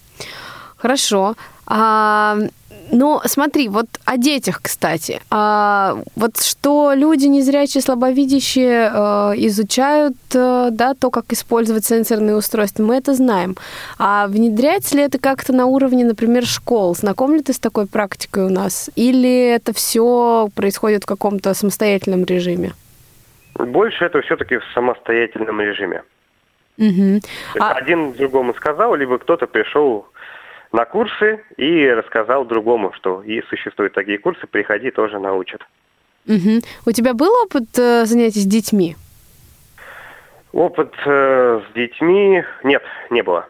[0.78, 1.36] Хорошо.
[1.74, 2.36] А,
[2.92, 5.22] ну, смотри, вот о детях, кстати.
[5.30, 12.84] А, вот что люди незрячие, слабовидящие э, изучают, э, да, то, как использовать сенсорные устройства,
[12.84, 13.56] мы это знаем.
[13.98, 16.94] А внедряется ли это как-то на уровне, например, школ?
[16.94, 18.92] Знаком ли ты с такой практикой у нас?
[18.98, 22.74] Или это все происходит в каком-то самостоятельном режиме?
[23.56, 26.04] Больше это все-таки в самостоятельном режиме.
[26.78, 27.22] Угу.
[27.60, 27.72] А...
[27.74, 30.08] Один другому сказал, либо кто-то пришел
[30.72, 35.62] на курсы и рассказал другому, что и существуют такие курсы, приходи, тоже научат.
[36.28, 36.62] Угу.
[36.86, 38.96] У тебя был опыт э, занятий с детьми?
[40.54, 43.48] Опыт э, с детьми нет, не было.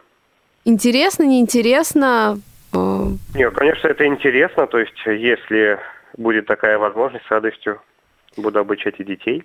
[0.64, 2.40] Интересно, неинтересно?
[2.72, 3.04] Э,
[3.34, 4.66] нет, конечно, это интересно.
[4.66, 5.78] То есть, если
[6.16, 7.80] будет такая возможность, с радостью
[8.36, 9.44] буду обучать и детей.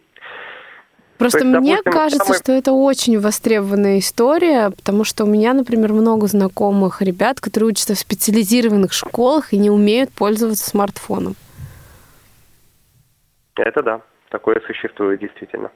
[1.17, 2.37] Просто есть, мне допустим, кажется, самый...
[2.39, 7.95] что это очень востребованная история, потому что у меня, например, много знакомых ребят, которые учатся
[7.95, 11.35] в специализированных школах и не умеют пользоваться смартфоном.
[13.55, 15.71] Это да, такое существует действительно.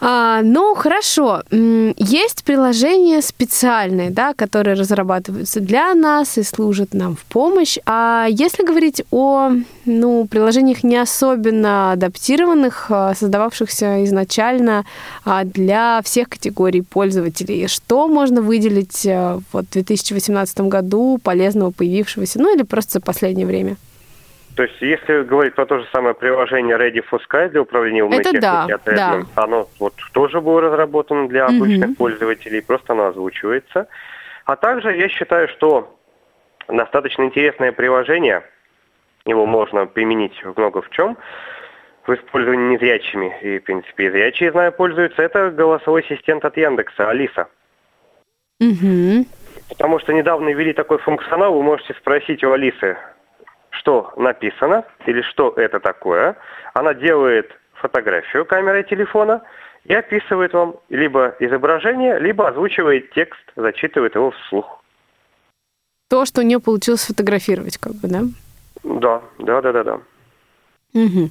[0.00, 1.42] А, ну, хорошо.
[1.50, 7.78] Есть приложения специальные, да, которые разрабатываются для нас и служат нам в помощь.
[7.84, 9.50] А если говорить о
[9.84, 14.84] ну, приложениях не особенно адаптированных, а, создававшихся изначально
[15.24, 19.06] а, для всех категорий пользователей, что можно выделить
[19.52, 23.76] вот, в 2018 году полезного появившегося, ну или просто за последнее время?
[24.58, 28.18] То есть, если говорить про то же самое приложение Ready for Sky для управления умной
[28.18, 29.22] Это техникой, да, да.
[29.36, 31.94] оно вот тоже было разработано для обычных mm-hmm.
[31.94, 33.86] пользователей, просто оно озвучивается.
[34.46, 35.96] А также я считаю, что
[36.66, 38.42] достаточно интересное приложение,
[39.26, 41.16] его можно применить много в чем,
[42.04, 47.08] в использовании незрячими, и, в принципе, и зрячие, знаю, пользуются, это голосовой ассистент от Яндекса,
[47.08, 47.46] Алиса.
[48.58, 49.24] Угу.
[49.68, 52.96] Потому что недавно ввели такой функционал, вы можете спросить у Алисы,
[53.78, 56.36] что написано или что это такое.
[56.74, 59.42] Она делает фотографию камерой телефона
[59.84, 64.82] и описывает вам либо изображение, либо озвучивает текст, зачитывает его вслух.
[66.08, 68.20] То, что у нее получилось сфотографировать, как бы, да?
[68.82, 70.00] Да, да, да, да, да.
[70.94, 71.30] Угу.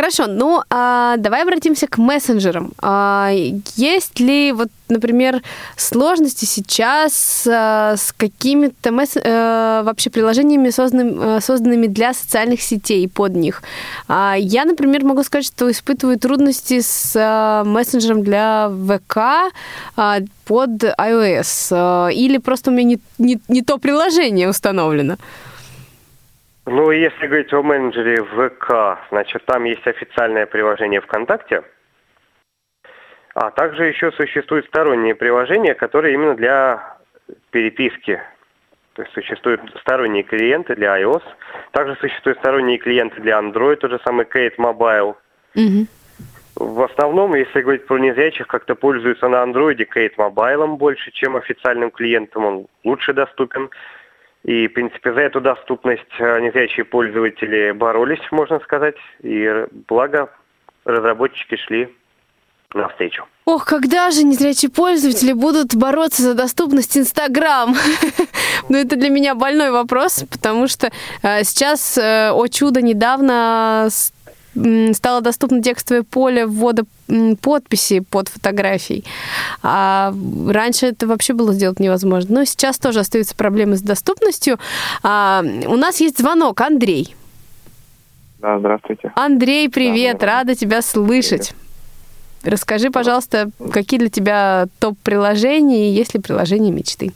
[0.00, 2.72] Хорошо, ну а давай обратимся к мессенджерам.
[2.80, 3.28] А,
[3.76, 5.42] есть ли, вот, например,
[5.76, 9.18] сложности сейчас а, с какими-то месс...
[9.22, 13.62] а, вообще приложениями, созданными, а, созданными для социальных сетей под них?
[14.08, 19.52] А, я, например, могу сказать, что испытываю трудности с а, мессенджером для ВК
[19.96, 21.68] а, под iOS.
[21.72, 25.12] А, или просто у меня не, не, не то приложение установлено.
[25.12, 25.38] Это да, такое существует действительно.
[26.66, 31.62] Ну, если говорить о менеджере ВК, значит, там есть официальное приложение ВКонтакте,
[33.34, 36.98] а также еще существуют сторонние приложения, которые именно для
[37.50, 38.20] переписки.
[38.94, 41.22] То есть существуют сторонние клиенты для iOS,
[41.70, 45.16] также существуют сторонние клиенты для Android, тот же самый Kate Mobile.
[45.54, 45.88] Мгм.
[46.56, 51.90] В основном, если говорить про незрячих, как-то пользуются на андроиде Kate Mobile больше, чем официальным
[51.90, 52.44] клиентом.
[52.44, 53.70] Он лучше доступен.
[54.44, 58.96] И, в принципе, за эту доступность э, незрячие пользователи боролись, можно сказать.
[59.22, 60.30] И благо
[60.84, 61.94] разработчики шли
[62.72, 63.26] навстречу.
[63.44, 67.74] Ох, когда же незрячие пользователи будут бороться за доступность Инстаграм?
[68.68, 73.88] Ну, это для меня больной вопрос, потому что э, сейчас, э, о чудо, недавно
[74.92, 76.84] стало доступно текстовое поле ввода
[77.40, 79.04] подписи под фотографией.
[79.62, 80.12] А
[80.48, 82.40] раньше это вообще было сделать невозможно.
[82.40, 84.58] Но сейчас тоже остаются проблемы с доступностью.
[85.02, 86.60] А, у нас есть звонок.
[86.60, 87.14] Андрей.
[88.38, 89.12] Да, здравствуйте.
[89.16, 90.32] Андрей, привет, Да, да.
[90.38, 91.54] рада тебя слышать.
[92.42, 97.12] Расскажи, пожалуйста, какие для тебя топ-приложения и есть ли приложения мечты?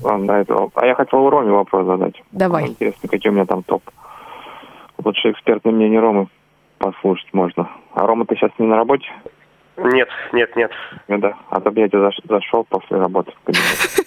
[0.00, 0.68] Ладно, да, это...
[0.74, 2.14] А я хотел Роме вопрос задать.
[2.30, 2.68] Давай.
[2.68, 3.82] Интересно, какие у меня там топ.
[5.04, 6.28] Лучше экспертное мнение Ромы
[6.78, 7.68] послушать можно.
[7.94, 9.06] А Рома, ты сейчас не на работе?
[9.84, 10.70] Нет, нет, нет.
[11.08, 11.34] Ну да.
[11.50, 11.88] А то бы я
[12.28, 13.64] зашел после работы в кабинет.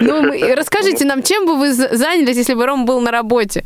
[0.00, 3.62] Ну, мы- расскажите нам, чем бы вы за- занялись, если бы Ром был на работе?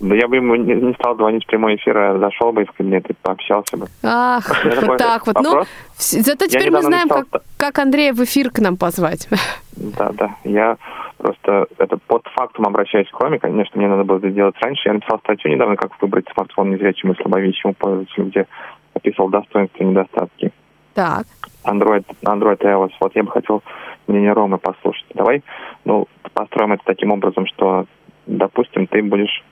[0.00, 2.72] Да я бы ему не, не стал звонить в прямой эфир, а зашел бы в
[2.72, 3.86] кабинет и пообщался бы.
[4.02, 5.36] Ах, вот так вот.
[5.40, 5.68] Ну, вопрос.
[5.96, 9.28] зато теперь мы знаем, написал, как, как Андрея в эфир к нам позвать.
[9.74, 10.36] Да, да.
[10.44, 10.76] Я
[11.16, 13.38] просто это под фактом обращаюсь к Роме.
[13.38, 14.82] Конечно, мне надо было это сделать раньше.
[14.88, 18.46] Я написал статью недавно, как выбрать смартфон незрячему и слабовидящему пользователю, где
[18.94, 20.52] описывал достоинства и недостатки.
[20.94, 21.26] Так.
[21.64, 22.90] Android, Android iOS.
[23.00, 23.62] Вот я бы хотел
[24.06, 25.06] мнение Ромы послушать.
[25.14, 25.42] Давай,
[25.84, 27.86] ну, построим это таким образом, что,
[28.26, 29.42] допустим, ты будешь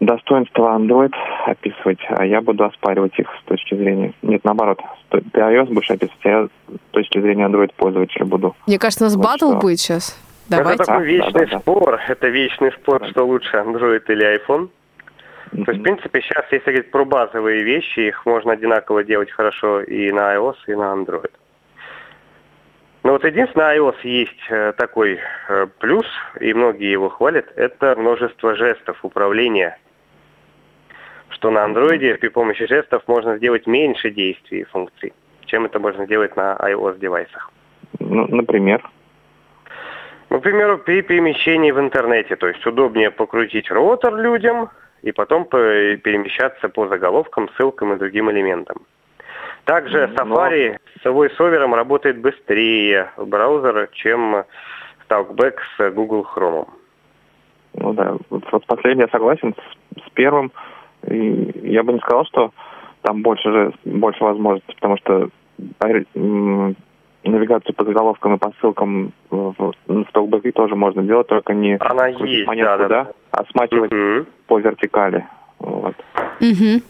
[0.00, 1.12] достоинства Android
[1.46, 4.12] описывать, а я буду оспаривать их с точки зрения...
[4.22, 6.50] Нет, наоборот, ты iOS будешь описывать, а я с
[6.92, 8.54] точки зрения Android-пользователя буду.
[8.66, 9.58] Мне кажется, у нас Вот батл что.
[9.60, 10.18] будет сейчас.
[10.48, 10.84] Это Давайте.
[10.84, 11.60] такой Да, вечный да, да, да.
[11.60, 12.00] спор.
[12.08, 13.08] Это вечный спор, Да.
[13.08, 14.68] что лучше, Android или iPhone.
[15.52, 19.82] То есть, в принципе, сейчас, если говорить про базовые вещи, их можно одинаково делать хорошо
[19.82, 21.30] и на iOS, и на Android.
[23.02, 26.06] Но вот единственное, iOS есть э, такой э, плюс,
[26.40, 29.76] и многие его хвалят, это множество жестов управления.
[31.28, 35.12] Что на Android при помощи жестов можно сделать меньше действий и функций,
[35.44, 37.50] чем это можно сделать на iOS-девайсах.
[37.98, 38.88] Ну, например.
[40.30, 44.70] Ну, к примеру, при перемещении в интернете, то есть удобнее покрутить ротор людям
[45.02, 45.58] и потом по-
[45.96, 48.82] перемещаться по заголовкам, ссылкам и другим элементам.
[49.64, 54.44] Также Ну, Safari с voiceover работает быстрее браузер, чем
[55.08, 56.68] Talkback с Google Chrome.
[57.74, 60.52] Ну да, вот, последний я согласен с, с первым.
[61.08, 62.52] И я бы не сказал, что
[63.02, 65.28] там больше же больше возможностей, потому что
[67.28, 69.72] навигацию по заголовкам и по ссылкам в, в,
[70.12, 73.06] Talkback тоже можно делать, только не Она есть, монетку, да, да.
[73.30, 74.26] а смахивать Мгм.
[74.46, 75.26] по вертикали.
[75.58, 75.94] Вот.
[76.40, 76.82] Мгм.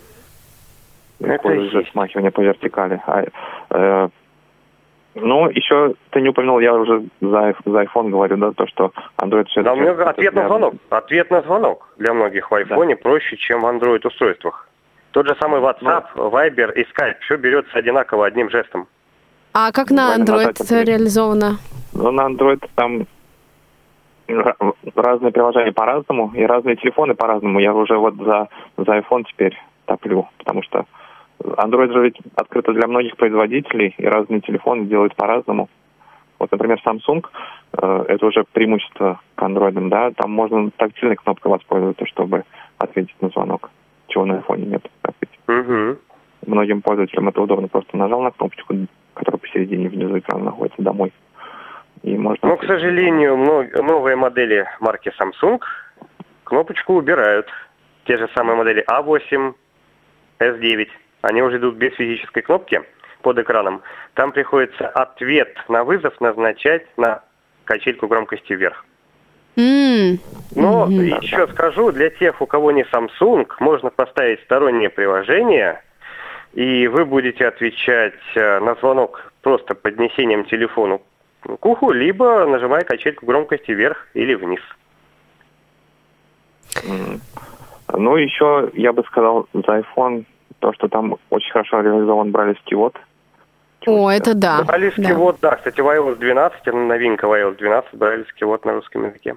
[1.20, 3.00] Это смахивание по вертикали.
[3.06, 3.24] А,
[3.70, 4.08] э,
[5.14, 9.46] ну, еще ты не упомянул, я уже за, за iPhone говорю, да, то, что Android
[9.46, 10.74] все Да, у меня ответ на звонок.
[10.88, 14.68] Ответ на звонок для многих в айфоне проще, чем в Android устройствах.
[15.12, 18.88] Тот же самый WhatsApp, Viber и Skype, все берется одинаково одним жестом.
[19.54, 20.86] А как на Android например.
[20.86, 21.58] реализовано?
[21.92, 23.06] Ну, на Android там
[24.28, 27.60] ра- разные приложения по-разному и разные телефоны по-разному.
[27.60, 30.86] Я уже вот за, за iPhone теперь топлю, потому что
[31.40, 35.68] Android же ведь открыто для многих производителей, и разные телефоны делают по-разному.
[36.38, 37.24] Вот, например, Samsung,
[37.72, 42.44] э, это уже преимущество к Android, да, там можно тактильной кнопкой воспользоваться, чтобы
[42.78, 43.70] ответить на звонок,
[44.08, 44.90] чего на iPhone нет.
[45.46, 45.98] Угу.
[46.46, 48.74] Многим пользователям это удобно, просто нажал на кнопочку,
[49.14, 51.12] которая посередине внизу экрана находится, домой.
[52.02, 52.48] И можно...
[52.48, 55.60] Но, к сожалению, новые модели марки Samsung
[56.44, 57.48] кнопочку убирают.
[58.04, 59.54] Те же самые модели A8,
[60.40, 60.88] S9.
[61.22, 62.82] Они уже идут без физической кнопки
[63.22, 63.82] под экраном.
[64.14, 67.22] Там приходится ответ на вызов назначать на
[67.64, 68.84] качельку громкости вверх.
[69.56, 71.00] Но Мгм.
[71.20, 75.82] еще скажу, для тех, у кого не Samsung, можно поставить стороннее приложение,
[76.54, 80.98] и вы будете отвечать э, на звонок просто поднесением телефона
[81.42, 84.60] к уху, либо нажимая качельку громкости вверх или вниз.
[87.92, 90.24] Ну, еще я бы сказал за iPhone
[90.60, 92.96] то, что там очень хорошо реализован брайлевский вот.
[93.84, 94.62] О, это да.
[94.62, 95.14] Брайлевский да.
[95.14, 99.04] вот, да, кстати, в iOS 12, это новинка в iOS 12, брайлевский вот на русском
[99.06, 99.36] языке.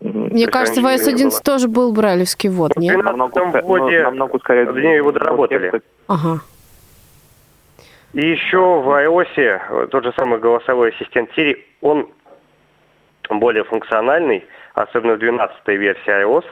[0.00, 2.96] Мне кажется, в iOS 11 тоже был брайлевский ввод, нет?
[2.96, 4.68] В 12 вводе намного ускоряет.
[4.68, 5.80] они его доработали.
[6.06, 6.40] Ага.
[8.12, 12.08] И еще в iOS тот же самый голосовой ассистент Siri, он
[13.30, 14.44] более функциональный,
[14.74, 16.44] особенно в 12 версии iOS.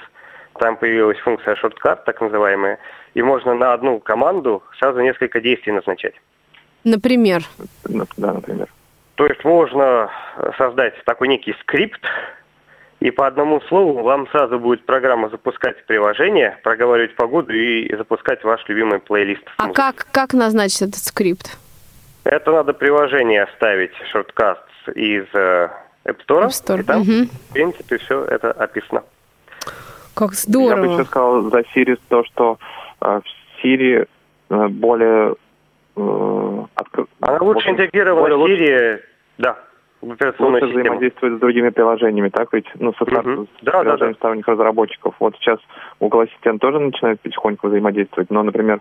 [0.58, 2.78] Там появилась функция шорткат, так называемая,
[3.14, 6.14] и можно на одну команду сразу несколько действий назначать.
[6.84, 7.42] Например.
[7.84, 8.68] Да, например.
[9.16, 10.10] То есть можно
[10.58, 12.00] создать такой некий скрипт,
[13.04, 18.66] и по одному слову вам сразу будет программа запускать приложение, проговаривать погоду и запускать ваш
[18.66, 19.42] любимый плейлист.
[19.58, 21.58] А как, как назначить этот скрипт?
[22.24, 24.62] Это надо приложение оставить, шорткаст
[24.94, 25.68] из э,
[26.06, 27.26] App Store, App Store, и там, мгм.
[27.28, 29.02] в принципе, все это описано.
[30.14, 30.94] Как Я бы здорово.
[30.94, 32.58] еще сказал за Siri то, что
[33.02, 34.08] э, в Siri
[34.48, 35.34] э, более...
[35.96, 36.00] э,
[36.76, 39.00] откры- Она лучше интегрирована в лучше- Siri,
[39.36, 39.58] да,
[40.04, 40.82] в операционную лучше систему.
[40.84, 42.66] взаимодействует с другими приложениями, так ведь?
[42.78, 43.46] Ну, со Мгм.
[43.46, 44.12] с Да, да, да.
[44.14, 45.14] сторонних разработчиков.
[45.20, 45.58] Вот сейчас
[46.00, 48.80] Google Ассистент тоже начинает потихоньку взаимодействовать, но, например,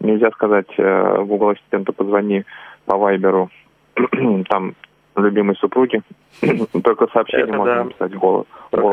[0.00, 2.44] нельзя сказать э, Google Ассистенту позвони
[2.86, 3.50] по Вайберу
[4.48, 4.74] там
[5.16, 6.00] любимой супруги,
[6.82, 7.84] только сообщение Это можно да.
[7.84, 8.46] написать голос,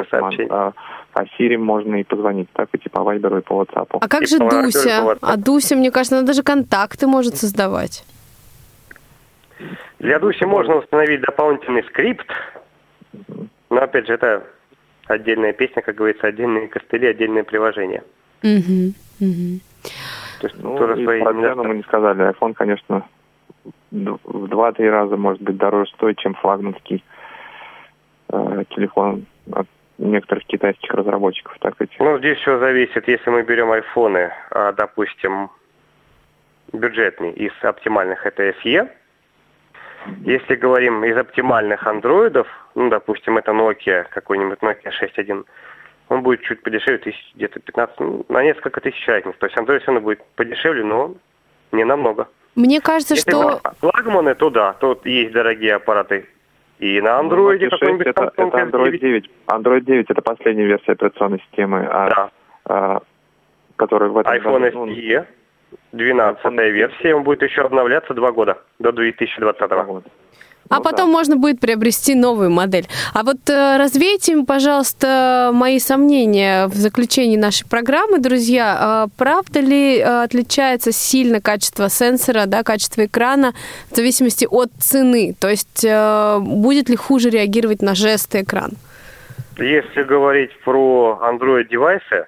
[0.09, 0.47] сообщение.
[0.51, 0.73] а,
[1.13, 3.87] а Siri можно и позвонить, так и по Вайберу и по WhatsApp.
[4.01, 5.15] А как И же Дуся?
[5.21, 8.03] А Дуся, мне кажется, она даже контакты может создавать.
[9.99, 12.31] Для Дуси можно установить дополнительный скрипт,
[13.69, 14.47] но, опять же, это
[15.07, 18.03] отдельная песня, как говорится, отдельные костыли, отдельные приложения.
[18.41, 19.59] Мгм, мгм.
[20.39, 22.29] То есть Ну, тоже и свои про цену мы не сказали.
[22.31, 23.05] iPhone, конечно,
[23.91, 27.03] в два-три раза, может быть, дороже стоит, чем флагманский
[28.31, 31.57] э, телефон от некоторых китайских разработчиков.
[31.59, 31.91] Так ведь?
[31.99, 35.49] Ну, здесь все зависит, если мы берем айфоны, а, допустим,
[36.71, 38.89] бюджетный из оптимальных это SE.
[40.21, 45.45] Если говорим из оптимальных андроидов, ну, допустим, это Nokia, какой-нибудь Nokia 6.1,
[46.09, 49.37] он будет чуть подешевле, тысяч, где-то 15, ну, на несколько тысяч разницы.
[49.37, 51.15] То есть Android все равно будет подешевле, но
[51.71, 52.27] не намного.
[52.55, 53.61] Мне кажется, Если что...
[53.79, 56.25] флагманы, то да, тут есть дорогие аппараты.
[56.79, 58.99] И на андроиде Ну, Nokia 6 какой-нибудь это, это Android S9.
[58.99, 59.31] 9.
[59.47, 62.29] Android 9 это последняя версия операционной системы, а, Да.
[62.65, 63.01] а,
[63.75, 65.25] которая в этом iPhone году, ну, SE,
[65.91, 70.03] 12 версия, он будет еще обновляться два года, до 2020 вот.
[70.69, 71.13] А Ну, потом да.
[71.13, 72.85] можно будет приобрести новую модель.
[73.15, 78.77] А вот э, развейте, пожалуйста, мои сомнения в заключении нашей программы, друзья.
[78.79, 83.53] А правда ли э, отличается сильно качество сенсора, да, качество экрана
[83.91, 85.33] в зависимости от цены?
[85.39, 88.71] То есть э, будет ли хуже реагировать на жесты экран?
[89.57, 92.27] Если говорить про Android-девайсы,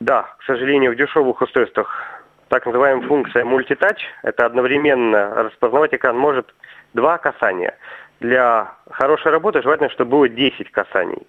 [0.00, 2.11] да, к сожалению, в дешевых устройствах
[2.52, 6.54] так называемая функция мультитач, это одновременно распознавать экран может
[6.92, 7.78] два касания.
[8.20, 11.26] Для хорошей работы желательно, чтобы было 10 касаний.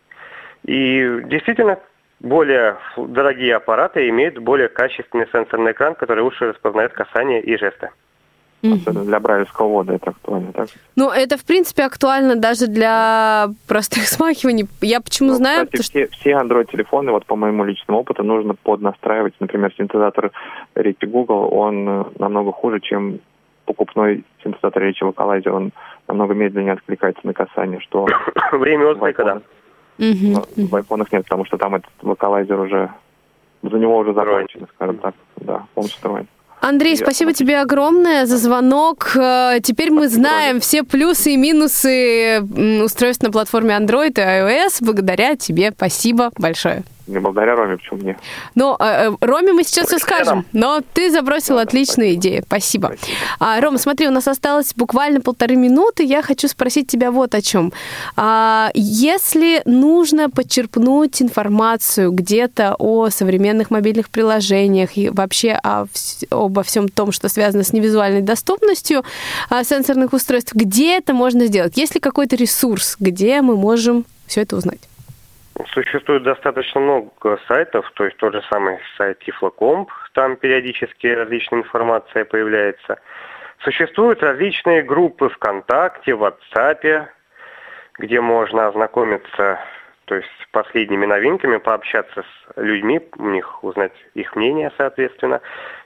[0.66, 1.80] И действительно,
[2.20, 7.90] более дорогие аппараты имеют более качественный сенсорный экран, который лучше распознает касания и жесты.
[8.64, 10.54] Особенно для брайлевского ввода это актуально.
[10.54, 10.70] Так?
[10.96, 14.68] Ну, это, в принципе, актуально даже для простых смахиваний.
[14.82, 15.92] Я почему Ну, знаю, кстати, что...
[15.92, 19.34] все, все Android-телефоны, вот по моему личному опыту, нужно поднастраивать.
[19.40, 20.32] Например, синтезатор
[20.76, 23.20] речи Google, он э, намного хуже, чем
[23.66, 25.52] покупной синтезатор речи Vocalizer.
[25.52, 25.72] Он
[26.08, 28.08] намного медленнее откликается на касание, что
[28.52, 29.42] Время отклика, да.
[30.56, 32.90] в айфонах нет, потому что там этот Vocalizer уже,
[33.62, 35.16] за него уже закончено, скажем так.
[35.38, 36.28] Да, полностью встроен.
[36.66, 37.08] Андрей, Ясно.
[37.08, 39.18] спасибо тебе огромное за звонок.
[39.18, 42.42] Э, Теперь мы знаем все плюсы и минусы
[42.82, 44.78] устройств на платформе Android и iOS.
[44.80, 45.74] Благодаря тебе.
[45.76, 46.84] Спасибо большое.
[47.06, 48.18] Не благодаря Роме, почему мне.
[48.56, 52.44] Но э, э, Роме мы сейчас все скажем, но ты забросил отличную идею.
[52.46, 52.96] Спасибо.
[53.40, 56.04] А, Рома, смотри, у нас осталось буквально полторы минуты.
[56.06, 57.74] Я хочу спросить тебя вот о чем.
[58.16, 65.88] А, если нужно подчерпнуть информацию где-то о современных мобильных приложениях и вообще о
[66.30, 69.04] обо всем том, что связано с невизуальной доступностью
[69.50, 71.76] а, сенсорных устройств, где это можно сделать?
[71.76, 74.80] Есть ли какой-то ресурс, где мы можем все это узнать?
[75.74, 82.26] Существует достаточно много сайтов, то есть тот же самый сайт Tiflocomp, там периодически различная информация
[82.26, 83.00] появляется.
[83.64, 87.08] Существуют различные группы ВКонтакте, в WhatsApp,
[88.00, 89.60] где можно ознакомиться
[90.06, 95.42] то есть с последними новинками, пообщаться с людьми, у них узнать их мнение, соответственно.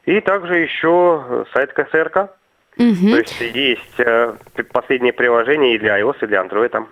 [0.06, 2.32] И также еще сайт КСРК.
[2.78, 3.12] Мгм.
[3.12, 4.34] То есть есть э,
[4.72, 6.70] последние приложения и для iOS, и для Android.
[6.70, 6.90] там.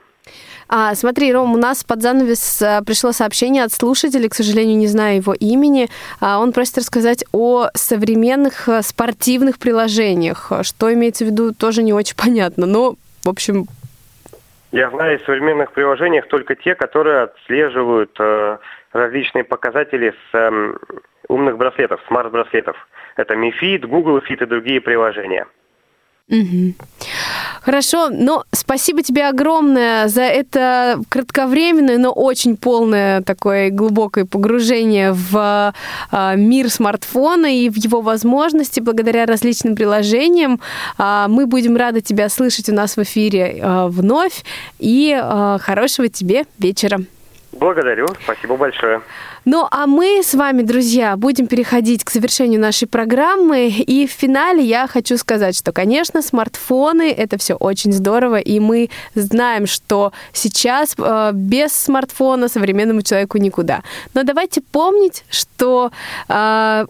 [0.68, 4.88] А, смотри, Ром, у нас под занавес а, пришло сообщение от слушателя, к сожалению, не
[4.88, 5.90] знаю его имени.
[6.20, 10.52] А, он просит рассказать о современных а, спортивных приложениях.
[10.64, 12.66] Что имеется в виду, тоже не очень понятно.
[12.66, 13.66] Но, в общем,
[14.72, 18.58] Я знаю из современных приложениях только те, которые отслеживают э,
[18.92, 20.74] различные показатели с э,
[21.30, 22.76] умных браслетов, смарт-браслетов.
[23.16, 25.46] Это Mi Fit, Google Fit и другие приложения.
[26.28, 26.74] Угу.
[27.62, 35.74] Хорошо, но спасибо тебе огромное за это кратковременное, но очень полное такое глубокое погружение в
[36.12, 40.60] э, мир смартфона и в его возможности благодаря различным приложениям.
[40.98, 44.44] Э, мы будем рады тебя слышать у нас в эфире э, вновь
[44.80, 47.02] и э, хорошего тебе вечера.
[47.56, 49.02] Благодарю, спасибо большое.
[49.46, 53.70] Ну, а мы с вами, друзья, будем переходить к завершению нашей программы.
[53.70, 58.90] И в финале я хочу сказать, что, конечно, смартфоны— это все очень здорово, и мы
[59.14, 63.84] знаем, что сейчас э, без смартфона современному человеку никуда.
[64.14, 65.92] Но давайте помнить, что
[66.28, 66.86] э,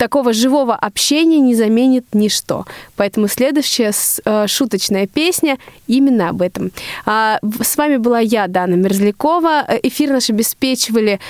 [0.00, 2.64] такого живого общения не заменит ничто.
[2.96, 3.92] Поэтому следующая
[4.24, 6.72] э, шуточная песня именно об этом.
[7.04, 9.66] А, с вами была я, Дана Мерзлякова.
[9.68, 11.20] Э, эфир наш обеспечивали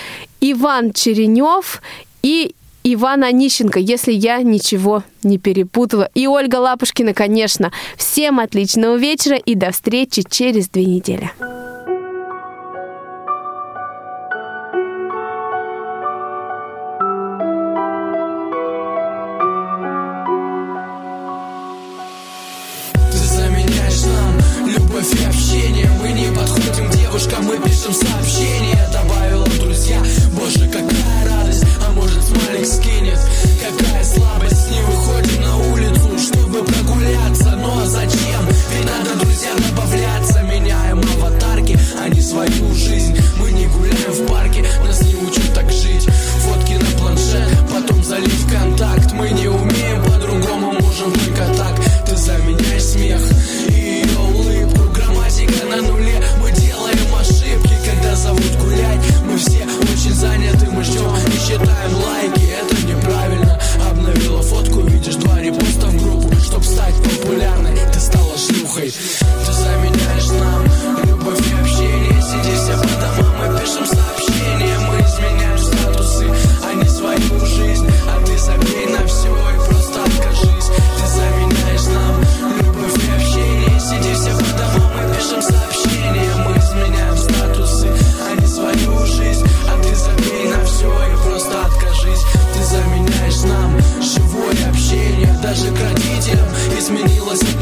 [0.41, 1.83] Иван Черенев
[2.23, 2.55] и
[2.85, 6.09] Иван Онищенко, если я ничего не перепутала.
[6.15, 7.73] И Ольга Лапушкина, конечно.
[7.97, 11.33] Всем отличного вечера и до встречи через две недели.
[27.63, 30.03] Пишем сообщения Добавила друзья,
[30.33, 31.65] боже, какая радость.
[31.87, 33.19] А может смайлик скинет,
[33.61, 34.71] какая слабость.
[34.71, 37.57] Не выходим на улицу, чтобы прогуляться.
[37.57, 38.47] Ну а зачем?
[38.73, 40.43] Ведь надо, друзья, добавляться.
[40.43, 43.17] Меняем аватарки, а не свою жизнь.
[43.39, 46.09] Мы не гуляем в парке, нас не учат так жить.
[46.41, 48.47] Фотки на планшет, потом залить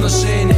[0.09, 0.58] machine